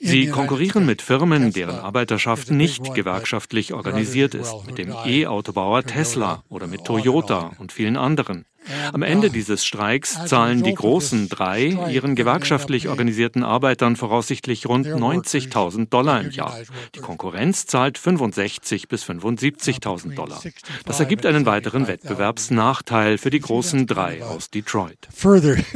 Sie 0.00 0.26
konkurrieren 0.28 0.84
mit 0.84 1.00
Firmen, 1.00 1.52
deren 1.52 1.78
Arbeiterschaft 1.78 2.50
nicht 2.50 2.94
gewerkschaftlich 2.94 3.72
organisiert 3.72 4.34
ist, 4.34 4.54
mit 4.66 4.76
dem 4.76 4.94
E-Autobauer 5.06 5.82
Tesla 5.84 6.44
oder 6.50 6.66
mit 6.66 6.84
Toyota 6.84 7.52
und 7.58 7.72
vielen 7.72 7.96
anderen. 7.96 8.44
Am 8.92 9.02
Ende 9.02 9.30
dieses 9.30 9.64
Streiks 9.64 10.24
zahlen 10.26 10.62
die 10.62 10.74
großen 10.74 11.28
drei 11.28 11.78
ihren 11.90 12.14
gewerkschaftlich 12.14 12.88
organisierten 12.88 13.42
Arbeitern 13.42 13.96
voraussichtlich 13.96 14.66
rund 14.66 14.86
90.000 14.86 15.88
Dollar 15.88 16.20
im 16.20 16.30
Jahr. 16.30 16.58
Die 16.94 17.00
Konkurrenz 17.00 17.66
zahlt 17.66 17.98
65 17.98 18.88
bis 18.88 19.04
75.000 19.04 20.14
Dollar. 20.14 20.40
Das 20.84 21.00
ergibt 21.00 21.26
einen 21.26 21.46
weiteren 21.46 21.86
Wettbewerbsnachteil 21.86 23.18
für 23.18 23.30
die 23.30 23.40
großen 23.40 23.86
drei 23.86 24.22
aus 24.22 24.50
Detroit. 24.50 25.08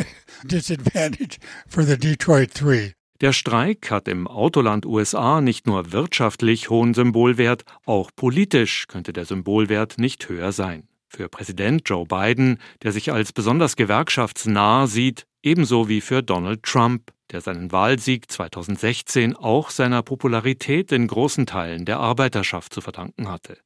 Der 3.20 3.33
Streik 3.33 3.90
hat 3.90 4.09
im 4.09 4.27
Autoland 4.27 4.85
USA 4.85 5.40
nicht 5.40 5.66
nur 5.66 5.92
wirtschaftlich 5.92 6.68
hohen 6.68 6.94
Symbolwert, 6.94 7.64
auch 7.87 8.11
politisch 8.14 8.87
könnte 8.88 9.12
der 9.12 9.25
Symbolwert 9.25 9.99
nicht 9.99 10.29
höher 10.29 10.53
sein. 10.53 10.88
Für 11.14 11.29
Präsident 11.29 11.88
Joe 11.88 12.07
Biden, 12.07 12.59
der 12.83 12.90
sich 12.90 13.12
als 13.12 13.33
besonders 13.33 13.77
gewerkschaftsnah 13.77 14.88
sieht, 14.88 15.27
ebenso 15.44 15.88
wie 15.88 16.00
für 16.00 16.24
Donald 16.24 16.64
Trump, 16.64 17.12
der 17.31 17.40
seinen 17.40 17.70
Wahlsieg 17.70 18.29
2016 18.29 19.37
auch 19.37 19.70
seiner 19.70 20.03
Popularität 20.03 20.90
in 20.90 21.07
großen 21.07 21.46
Teilen 21.46 21.85
der 21.85 22.00
Arbeiterschaft 22.00 22.74
zu 22.74 22.81
verdanken 22.81 23.31
hatte. 23.31 23.59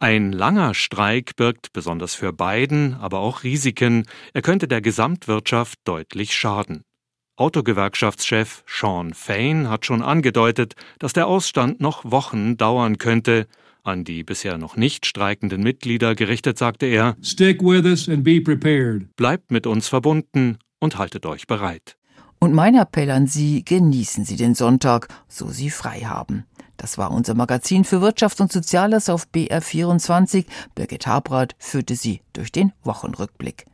Ein 0.00 0.32
langer 0.32 0.74
Streik 0.74 1.36
birgt 1.36 1.72
besonders 1.72 2.16
für 2.16 2.32
Biden 2.32 2.94
aber 2.94 3.20
auch 3.20 3.44
Risiken. 3.44 4.06
Er 4.34 4.42
könnte 4.42 4.66
der 4.66 4.80
Gesamtwirtschaft 4.80 5.78
deutlich 5.84 6.34
schaden. 6.34 6.82
Autogewerkschaftschef 7.36 8.64
Sean 8.66 9.14
Fain 9.14 9.70
hat 9.70 9.86
schon 9.86 10.02
angedeutet, 10.02 10.74
dass 10.98 11.12
der 11.12 11.28
Ausstand 11.28 11.80
noch 11.80 12.04
Wochen 12.04 12.56
dauern 12.56 12.98
könnte. 12.98 13.46
An 13.86 14.02
die 14.02 14.24
bisher 14.24 14.58
noch 14.58 14.76
nicht 14.76 15.06
streikenden 15.06 15.62
Mitglieder 15.62 16.16
gerichtet 16.16 16.58
sagte 16.58 16.86
er: 16.86 17.16
Stick 17.22 17.62
with 17.62 17.84
us 17.84 18.08
and 18.08 18.24
be 18.24 18.40
prepared. 18.40 19.14
Bleibt 19.14 19.52
mit 19.52 19.64
uns 19.64 19.86
verbunden 19.86 20.58
und 20.80 20.98
haltet 20.98 21.24
euch 21.24 21.46
bereit. 21.46 21.96
Und 22.40 22.52
mein 22.52 22.74
Appell 22.74 23.12
an 23.12 23.28
Sie, 23.28 23.64
genießen 23.64 24.24
Sie 24.24 24.34
den 24.34 24.56
Sonntag, 24.56 25.06
so 25.28 25.50
Sie 25.50 25.70
frei 25.70 26.00
haben. 26.00 26.46
Das 26.76 26.98
war 26.98 27.12
unser 27.12 27.34
Magazin 27.34 27.84
für 27.84 28.00
Wirtschaft 28.00 28.40
und 28.40 28.50
Soziales 28.50 29.08
auf 29.08 29.28
BR24. 29.32 30.46
Birgit 30.74 31.06
Habrath 31.06 31.54
führte 31.58 31.94
Sie 31.94 32.22
durch 32.32 32.50
den 32.50 32.72
Wochenrückblick. 32.82 33.66